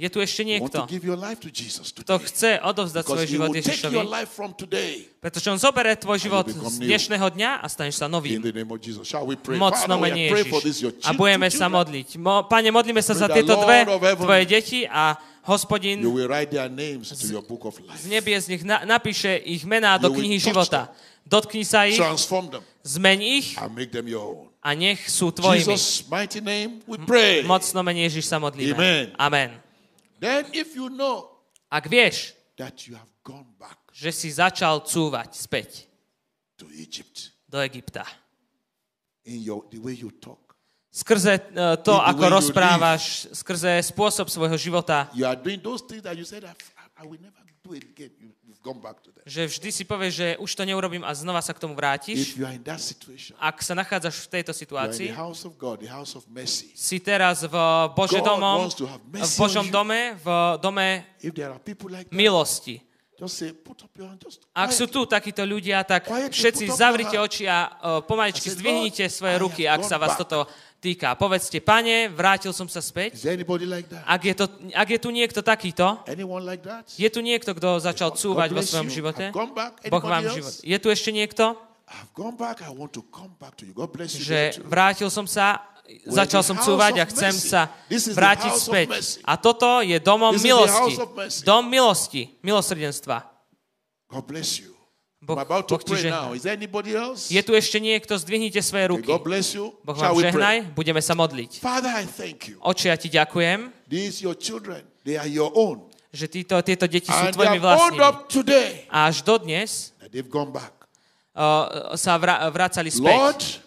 [0.00, 0.78] Je tu ešte niekto,
[2.00, 3.98] kto chce odovzdať svoj život Ježišovi,
[5.20, 8.40] pretože on zoberie tvoj život z dnešného dňa a staneš sa novým.
[9.60, 10.88] Mocno menej Ježiš.
[11.04, 12.16] A budeme sa modliť.
[12.16, 13.84] Mo, Pane, modlíme sa za tieto dve
[14.16, 17.98] tvoje deti a hospodin will write their names to your book of life.
[17.98, 20.88] z nebie z nich na, napíše ich mená do knihy života.
[21.22, 24.46] Dotkni sa ich, Transform them zmeň ich and make them your own.
[24.62, 25.74] a nech sú tvojimi.
[25.74, 27.42] Jesus' mighty name we pray.
[27.46, 28.74] Mocno menej Ježiš sa modlíme.
[28.74, 29.06] Amen.
[29.18, 29.50] Amen.
[30.18, 31.30] Then if you know
[31.72, 35.86] Ak vieš, that you have gone back že si začal cúvať späť
[36.56, 38.04] to Egypt do Egypta,
[39.28, 40.51] in your the way you talk,
[40.92, 45.08] skrze eh, to, ako rozprávaš, skrze spôsob svojho života,
[49.26, 52.38] že vždy si povieš, že už to neurobím a znova sa k tomu vrátiš.
[53.42, 55.10] Ak sa nachádzaš v tejto situácii,
[56.78, 57.56] si teraz v
[57.90, 58.70] Bože domom,
[59.10, 60.26] v Božom dome, v
[60.62, 60.88] dome
[62.14, 62.78] milosti.
[64.50, 67.70] Ak sú tu takíto ľudia, tak všetci zavrite oči a uh,
[68.02, 70.50] pomaličky zdvihnite svoje ruky, ak sa vás toto
[70.82, 71.14] týka.
[71.14, 73.14] Povedzte, pane, vrátil som sa späť.
[73.22, 73.86] Like?
[74.02, 76.02] Ak je, to, ak je tu niekto takýto,
[76.42, 76.66] like
[76.98, 78.96] je tu niekto, kto začal cúvať vo svojom you.
[78.98, 79.78] živote, back.
[79.86, 80.52] Boh vám Anybody život.
[80.58, 80.66] else?
[80.66, 81.54] Je tu ešte niekto,
[82.34, 82.58] back.
[84.10, 85.62] Že vrátil som sa,
[86.02, 89.22] začal som cúvať a chcem sa vrátiť späť.
[89.22, 90.98] A toto je domom milosti.
[91.46, 93.30] Dom milosti, milosrdenstva.
[94.10, 94.71] God bless you.
[95.22, 96.26] Boh, I'm about to boh ti pray žehná.
[96.26, 96.34] now.
[96.34, 97.30] Is there anybody else?
[97.30, 99.06] Je tu ešte niekto, zdvihnite svoje ruky.
[99.06, 99.70] God bless you.
[99.86, 101.62] Boh vám žehnaj, budeme sa modliť.
[101.62, 102.58] Father, I thank you.
[102.58, 104.82] Oče, ja ti ďakujem, These your children.
[105.06, 105.86] They are your own.
[106.12, 108.02] že títo, tieto deti sú tvojimi vlastnými.
[108.92, 113.61] A až dodnes uh, sa vra- vracali späť.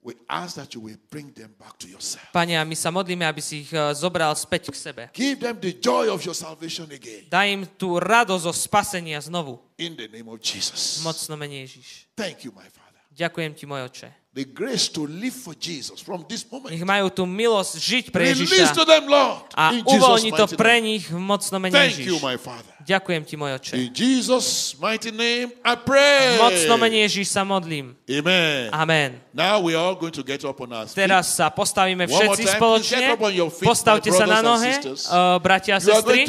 [0.00, 2.24] We ask that you will bring them back to yourself.
[2.32, 5.02] Pane, a my sa modlíme, aby si ich uh, zobral späť k sebe.
[5.12, 7.28] Give them the joy of your salvation again.
[7.28, 9.60] Daj im tú radosť zo spasenia znovu.
[9.76, 11.04] In the name of Jesus.
[11.04, 12.08] Mocno menej Ježiš.
[12.16, 12.79] Thank you, my Father.
[13.20, 14.08] Ďakujem ti, môj oče.
[14.30, 16.70] The grace to live for Jesus from this moment.
[16.70, 19.42] Nech majú tú milosť žiť pre Ježiša to them, Lord.
[19.58, 22.06] a uvoľni to pre nich v mocno menej Thank Ježiš.
[22.06, 22.70] you, my Father.
[22.86, 23.74] Ďakujem ti, môj oče.
[23.74, 26.38] In Jesus' mighty name, I pray.
[26.38, 27.98] Mocno menej Ježiš sa modlím.
[28.06, 28.70] Amen.
[28.70, 29.10] Amen.
[29.34, 30.94] Now we are going to get up on our feet.
[30.94, 33.06] Teraz sa postavíme všetci time, spoločne.
[33.50, 34.78] feet, Postavte sa na nohe,
[35.10, 36.22] uh, bratia a sestry.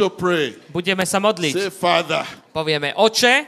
[0.73, 1.53] Budeme sa modliť.
[1.53, 3.47] Say, Father, Povieme, oče,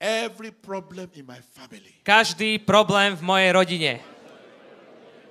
[0.00, 3.92] every problem in my family, každý problém v mojej rodine.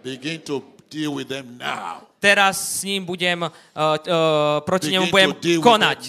[0.08, 2.08] begin to deal with them now.
[2.20, 6.00] Teraz s ním budem, uh, uh, proti Begin nemu budem konať.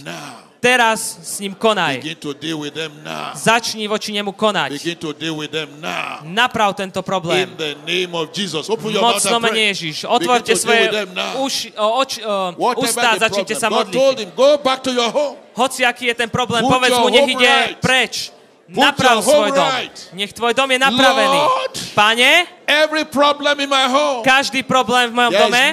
[0.58, 2.02] Teraz s ním konaj.
[2.02, 3.30] Begin to deal with them now.
[3.34, 4.74] Začni voči nemu konať.
[4.74, 6.18] Begin to deal with them now.
[6.26, 7.46] Naprav tento problém.
[8.98, 9.70] Mocno pray.
[9.70, 10.02] Ježiš.
[10.02, 10.90] Otvorte svoje
[11.38, 12.18] uši, oč,
[12.58, 14.34] Whatever ústa, začnite sa modliť.
[15.54, 18.37] Hoci aký je ten problém, povedz mu, nech ide preč.
[18.68, 19.70] Put Naprav your svoj dom.
[20.12, 21.40] Nech tvoj dom je napravený.
[21.96, 25.64] Pane, every problem in my home, každý problém v mojom there dome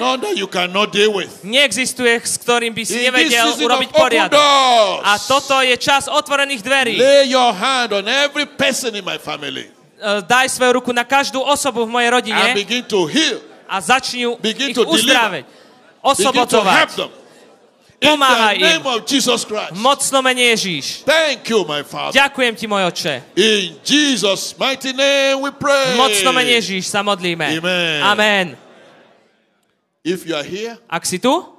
[1.44, 4.40] neexistuje, s ktorým by si nevedel urobiť poriadok.
[5.04, 6.96] A toto je čas otvorených dverí.
[6.96, 11.40] lay your hand on every person in my family E, Daj svoju ruku na každú
[11.40, 15.44] osobu v mojej and rodine begin to heal, a začni ju ich uzdraviť.
[16.04, 17.08] begin
[17.96, 18.82] Pomáhaj im.
[19.80, 20.86] Mocno menej Ježíš.
[22.12, 23.14] Ďakujem ti, môj oče.
[23.36, 25.96] In Jesus' mighty name we pray.
[25.96, 27.56] Mocno menej Ježíš sa modlíme.
[27.56, 27.98] Amen.
[28.04, 28.46] Amen.
[30.06, 31.56] If you are here, Ak si tu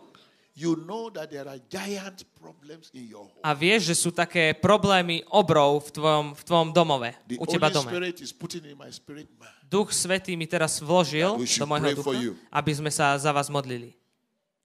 [0.57, 3.43] you know that there are giant problems in your home.
[3.45, 7.69] a vieš, že sú také problémy obrov v tvojom, v tvojom domove, The u teba
[7.69, 7.91] dome.
[7.91, 9.27] Spirit.
[9.67, 12.17] Duch Svetý mi teraz vložil do môjho ducha,
[12.49, 13.93] aby sme sa za vás modlili.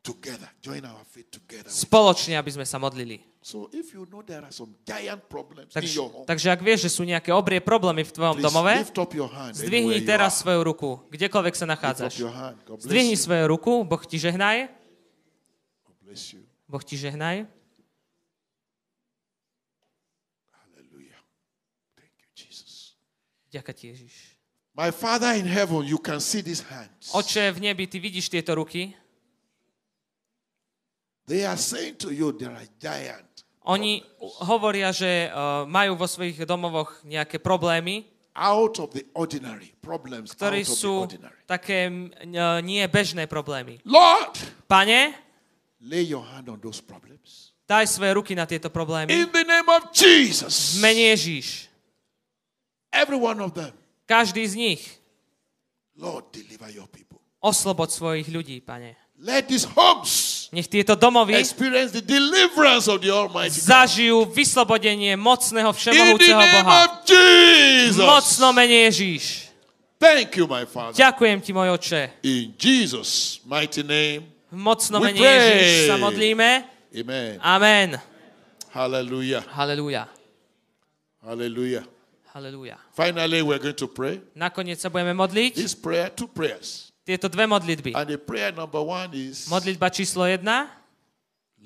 [0.02, 1.70] Together, join our faith together.
[1.70, 3.22] Spoločne, aby sme sa modlili.
[3.38, 6.58] So if you know there are some giant problems in Takže, your home, takže ak
[6.62, 8.74] vieš, že sú nejaké obrie problémy v tvojom domove,
[9.54, 12.22] zdvihni teraz svoju ruku, kdekoľvek sa nachádzaš.
[12.82, 14.70] Zdvihni svoju ruku, Boh ti žehnaj.
[16.70, 17.46] Boh ti žehnaj.
[23.52, 24.14] Ďakujem ti, Ježiš.
[24.72, 27.12] My Father in heaven, you can see these hands.
[27.12, 28.96] Oče v nebi, ty vidíš tieto ruky.
[31.26, 33.46] They are saying to you, there are giant.
[33.62, 34.02] Oni
[34.42, 39.76] hovoria, že uh, majú vo svojich domovoch nejaké problémy, Out of the ordinary.
[39.84, 41.36] Problems ktoré sú ordinary.
[41.44, 42.08] také n-
[42.64, 43.76] nie bežné problémy.
[43.84, 45.12] Lord, Pane,
[45.84, 47.52] Lay your hand on those problems.
[47.68, 49.10] Daj svoje ruky na tieto problémy.
[49.12, 50.78] In the name of Jesus.
[50.78, 51.68] V mene Ježíš.
[52.88, 53.74] Every one of them.
[54.08, 54.82] Každý z nich.
[55.98, 57.20] Lord, deliver your people.
[57.42, 58.96] Oslobod svojich ľudí, pane.
[59.20, 65.72] Let these homes Nech tieto domovy experience the deliverance of the Almighty zažijú vyslobodenie mocného
[65.72, 66.92] všemohúceho Boha.
[67.96, 69.48] Mocno mene Ježíš.
[69.96, 70.92] Thank you, my Father.
[70.92, 72.20] Ďakujem ti, môj oče.
[72.28, 74.28] In Jesus' mighty name.
[74.52, 75.16] V mocno mene.
[75.16, 76.68] Ježíš sa modlíme.
[76.92, 77.40] Amen.
[77.40, 77.88] Amen.
[78.76, 79.40] Hallelujah.
[79.56, 80.04] Halelúja.
[81.24, 81.88] Hallelujah.
[82.36, 82.76] Halelúja.
[82.92, 84.20] Finally, we're going to pray.
[84.36, 85.56] Nakoniec sa budeme modliť.
[85.56, 86.91] This prayer, two prayers.
[87.02, 87.94] Tieto dve modlitby.
[87.94, 90.70] And the prayer number one is Modlitba číslo jedna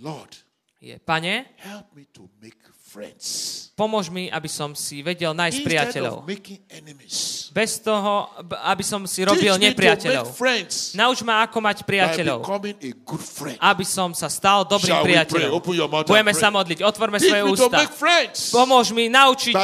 [0.01, 0.37] Lord,
[0.81, 2.57] je, pane, help me to make
[2.87, 3.67] friends.
[3.77, 6.25] pomôž mi, aby som si vedel nájsť priateľov.
[7.53, 8.33] Bez toho,
[8.65, 10.33] aby som si robil nepriateľov.
[10.97, 12.41] Nauč ma, ako mať priateľov.
[13.61, 15.61] Aby som sa stal dobrým priateľom.
[16.09, 16.81] Budeme sa modliť.
[16.89, 17.85] Otvorme svoje ústa.
[18.49, 19.55] Pomôž mi naučiť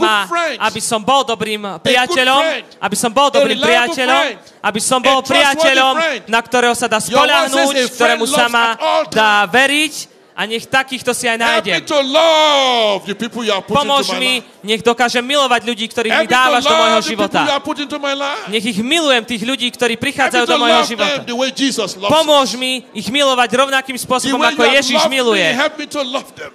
[0.00, 0.24] ma,
[0.64, 2.42] aby som bol dobrým priateľom,
[2.80, 4.24] aby som bol dobrým priateľom,
[4.64, 8.72] aby som bol priateľom, na ktorého sa dá spoľahnúť, ktorému sa má
[9.12, 11.78] dá veriť a nech takýchto si aj nájdem.
[13.70, 17.46] Pomôž mi, nech dokážem milovať ľudí, ktorých mi dávaš do môjho života.
[18.50, 21.22] Nech ich milujem, tých ľudí, ktorí prichádzajú do môjho života.
[22.10, 25.46] Pomôž mi ich milovať rovnakým spôsobom, ako Ježiš miluje.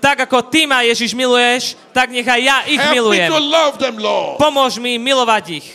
[0.03, 3.31] Tak ako ty ma, Ježiš, miluješ, tak nech aj ja ich milujem.
[4.35, 5.65] Pomôž mi milovať ich.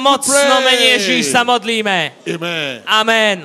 [0.00, 2.16] Mocno mene Ježíš sa modlíme.
[2.24, 2.80] Amen.
[2.88, 3.36] Amen.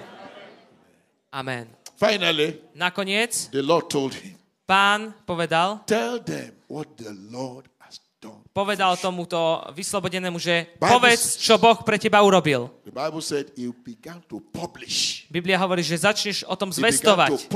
[1.34, 1.83] Amen.
[1.96, 4.36] Finally, Nakoniec the Lord told him,
[4.66, 8.42] pán povedal, tell them what the Lord has done.
[8.52, 12.72] povedal tomuto vyslobodenému, že povedz, čo Boh pre teba urobil.
[12.88, 15.28] The Bible said he began to publish.
[15.30, 17.50] Biblia hovorí, že začneš o tom zvestovať.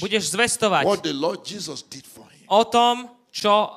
[0.00, 2.46] Budeš zvestovať what the Lord Jesus did for him.
[2.46, 3.72] o tom, čo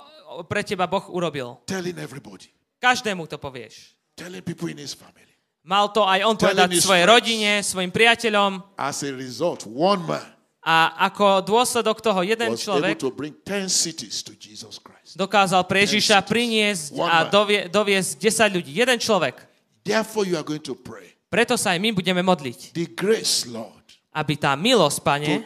[0.49, 1.61] pre teba Boh urobil.
[1.69, 2.49] Telling everybody,
[2.81, 3.95] Každému to povieš.
[4.13, 5.22] telling people in his family.
[5.63, 10.33] Mal to aj on povedať svojej rodine, svojim priateľom As a result, one man
[10.63, 15.19] a ako dôsledok toho jeden človek to bring 10 cities to Jesus Christ.
[15.19, 18.71] dokázal pre Ježiša priniesť a dovie, doviesť 10 ľudí.
[18.71, 19.43] Jeden človek.
[19.83, 21.11] Therefore, you are going to pray.
[21.27, 22.71] Preto sa aj my budeme modliť.
[22.71, 23.83] The grace, Lord,
[24.15, 25.43] Aby tá milosť, pane,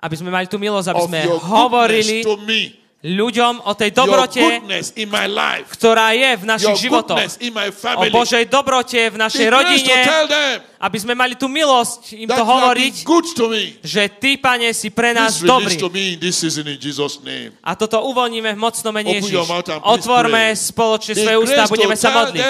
[0.00, 2.24] aby sme mali tú milosť, aby sme hovorili
[3.02, 6.44] goodness to me, ľuďom o tej your dobrote, goodness in my life, ktorá je v
[6.44, 7.18] your našich životoch.
[7.20, 8.10] goodness in my O family.
[8.10, 9.46] Božej dobrote v našej
[10.76, 12.94] Aby sme mali tú milosť im to hovoriť,
[13.80, 15.72] že Ty, Pane, si pre nás dobrý.
[17.64, 19.40] A toto uvoľníme v mocnom mene Ježiš.
[19.80, 22.44] Otvorme spoločne svoje ústa a budeme sa modliť.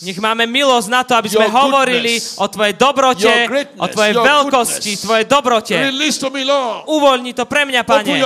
[0.00, 3.32] Nech máme milosť na to, aby sme hovorili o Tvojej dobrote,
[3.76, 4.92] o Tvojej veľkosti.
[5.04, 5.76] Tvojej dobrote.
[6.88, 8.24] Uvoľni to pre mňa, Pane.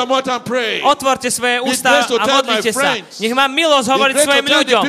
[0.87, 2.95] Otvorte svoje ústa a modlite sa.
[3.19, 4.83] Nech mám milosť hovoriť svojim ľuďom.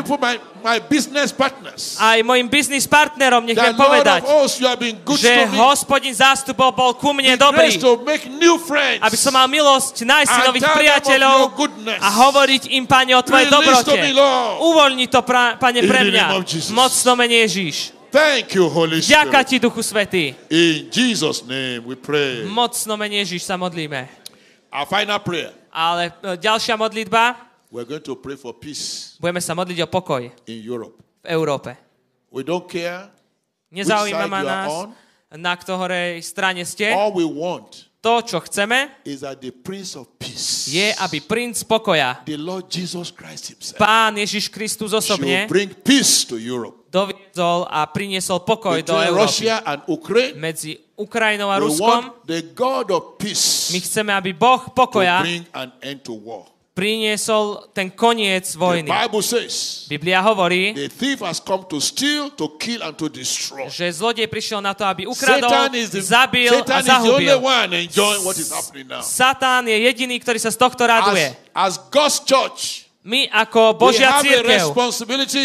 [2.01, 4.59] Aj mojim biznis partnerom nech That viem Lord of povedať, hosts,
[5.21, 7.75] že hospodin zástupov bol ku mne dobrý.
[9.01, 11.37] Aby som mal milosť nájsť si nových priateľov
[11.99, 13.97] a hovoriť im, Pane, o Tvojej dobrote.
[14.61, 16.25] Uvoľni to, pra, Pane, pre mňa.
[16.71, 17.93] Mocno mene Ježíš.
[18.15, 19.49] Thank you, Holy Ďaká Spirit.
[19.51, 20.31] Ti, Duchu Svetý.
[20.47, 22.47] In Jesus' name we pray.
[22.47, 24.07] Mocno mene Ježíš sa modlíme.
[24.71, 25.51] Our final prayer.
[25.67, 27.35] Ale e, ďalšia modlitba,
[27.67, 30.95] We're going to pray for peace budeme sa modliť o pokoj in Europe.
[31.25, 31.84] v Európe.
[32.35, 33.07] We don't care.
[33.71, 34.91] Nezaujíma ma nás, on?
[35.39, 36.91] na ktorej strane ste.
[36.91, 41.65] All we want To, čo chceme, is that the Prince of Peace, je, aby princ
[41.65, 46.85] pokoja, the Lord Jesus Christ Himself, Pán Ježiš Kristus osobne, bring peace to Europe.
[46.93, 49.25] doviezol a priniesol pokoj do Európy.
[49.25, 54.69] Russia and Ukraine, Medzi Ukrajinou a Ruskom the God of peace my chceme, aby Boh
[54.69, 56.45] to pokoja bring an end to war.
[56.75, 58.91] Priniesol ten koniec The vojny.
[58.91, 63.71] Bible says Biblia hovorí, the thief has come to steal, to kill, and to destroy.
[63.71, 66.99] že zlodej prišiel na to, aby ukradol, Satan is the, zabil Satan a is the
[66.99, 67.39] only zahubil.
[67.39, 68.99] one enjoying what is happening now.
[68.99, 71.31] Satán je jediný, ktorý sa z tohto raduje.
[71.55, 74.73] As, as God's church, My ako Božia církev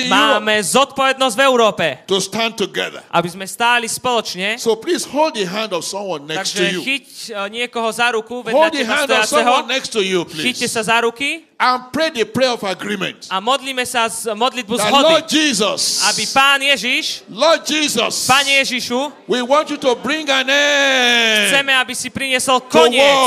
[0.09, 3.05] máme zodpovednosť v Európe, to stand together.
[3.13, 4.57] aby sme stáli spoločne.
[4.57, 6.81] So please hold the hand of someone next to Takže you.
[6.81, 7.07] chyť
[7.37, 10.73] e, niekoho za ruku, vedľa Hold teba stojaceho, next to you, chyťte please.
[10.73, 13.29] sa za ruky And pray the prayer of agreement.
[13.29, 19.29] a modlíme sa z modlitbu zhody, Lord Jesus, aby Pán Ježiš, Lord Jesus, Pane Ježišu,
[19.29, 23.21] we want you to bring an end chceme, aby si priniesol to koniec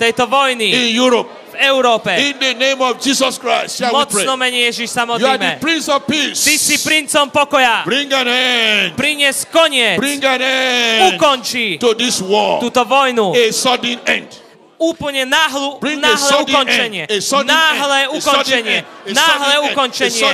[0.00, 1.28] tejto vojny in Europe.
[1.56, 2.12] V Európe.
[2.12, 3.96] In the name of Jesus Christ, shall?
[3.96, 5.64] Mocno mene Ježiš sa You are the modlíme.
[5.64, 6.44] Prince of Peace.
[6.44, 7.88] Ty si princom pokoja.
[7.88, 8.92] Bring an end.
[8.92, 9.96] Prinies koniec.
[9.96, 12.60] Bring an end Ukončí to this war.
[12.60, 13.32] túto vojnu.
[13.32, 14.44] A sudden end.
[14.76, 17.08] Úplne náhlu, náhle ukončenie.
[17.48, 18.84] Náhle ukončenie.
[19.08, 20.28] Náhle ukončenie.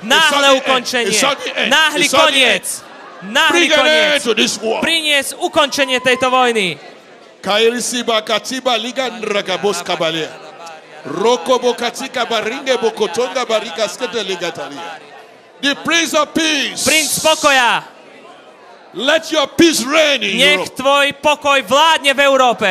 [0.00, 1.18] Náhle ukončenie.
[1.68, 2.64] Náhly koniec.
[3.20, 4.22] Náhly koniec.
[4.80, 6.80] Prinies ukončenie tejto vojny.
[7.44, 10.41] Kairisiba katiba liga nrakabos kabalia.
[11.04, 14.98] Roko bokatika baringe bokotonga barika skete ligatalia.
[15.60, 16.84] The Prince of Peace.
[16.84, 17.82] Princ pokoja.
[18.94, 20.76] Let your peace reign in Nech Europe.
[20.76, 22.70] tvoj pokoj vládne v Európe.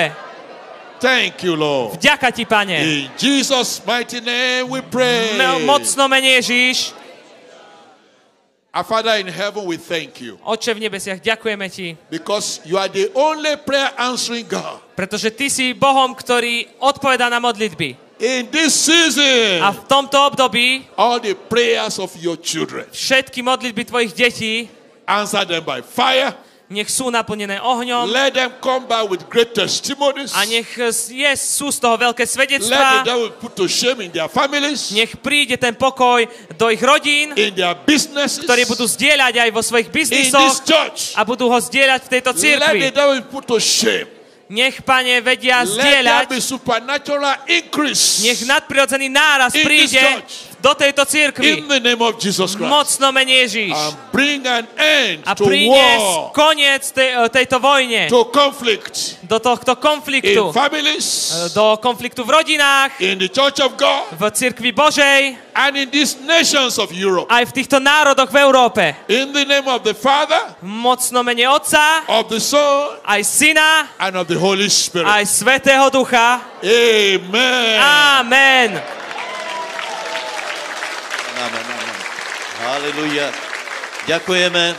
[1.01, 1.97] Thank you, Lord.
[1.97, 2.77] Vďaka ti, pane.
[2.77, 5.33] In Jesus' mighty name we pray.
[5.65, 6.93] Mocno mene Ježíš.
[8.71, 12.87] Our Father in heaven, we thank you Oče v nebesiach, ďakujeme ti, because you are
[12.87, 14.79] the only prayer answering God.
[14.95, 17.99] pretože ty si Bohom, ktorý odpovedá na modlitby.
[18.21, 23.81] In this season, A v tomto období all the prayers of your children, všetky modlitby
[23.89, 24.69] tvojich detí
[25.09, 26.37] answer them by fire.
[26.71, 30.31] nech sú naplnené ohňom Let them come back with great testimonies.
[30.37, 30.69] a nech
[31.09, 33.01] je, sú z toho veľké Let the svedectvá.
[33.03, 36.21] devil put to shame in their families, Nech príde ten pokoj
[36.55, 40.61] do ich rodín, in their businesses, ktorí budú zdieľať aj vo svojich in this biznisoch
[40.61, 41.17] church.
[41.17, 42.87] a budú ho zdieľať v tejto Let the cirkvi.
[42.93, 44.20] devil put to shame.
[44.51, 46.27] Nech, pane, vedia zdieľať,
[48.19, 50.03] nech nadprirodzený náraz príde.
[50.61, 51.57] Do tejto cirkvi.
[51.57, 52.69] in the name of Jesus Christ.
[52.69, 53.73] Mocno mene Ježíš.
[53.73, 59.81] And bring an end A prinies koniec tej, tejto vojne, to conflict do tohto in
[59.81, 65.73] konfliktu, families, do konfliktu v rodinách, in the church of God, v cirkvi Božej, and
[65.77, 67.25] in these nations of Europe.
[67.33, 68.83] aj v týchto národoch v Európe.
[69.09, 74.13] In the name of the Father, mocno mene Otca, of the Son, aj Syna, and
[74.13, 75.09] of the Holy Spirit.
[75.09, 76.45] aj Svetého Ducha.
[76.61, 77.75] Amen.
[77.81, 78.69] Amen.
[81.41, 81.99] Amen, amen.
[82.61, 83.33] Haleluja.
[84.05, 84.77] Ďakujeme.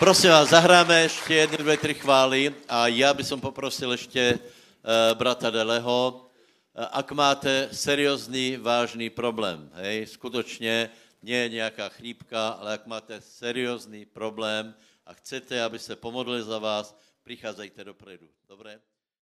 [0.00, 5.12] Prosím vás, zahráme ešte jedny, dve, tri chvály a ja by som poprosil ešte uh,
[5.20, 10.88] brata Deleho, uh, ak máte seriózny, vážny problém, hej, skutočne
[11.20, 14.72] nie je nejaká chrípka, ale ak máte seriózny problém
[15.04, 18.32] a chcete, aby se pomodli za vás, prichádzajte dopredu.
[18.48, 18.80] Dobre?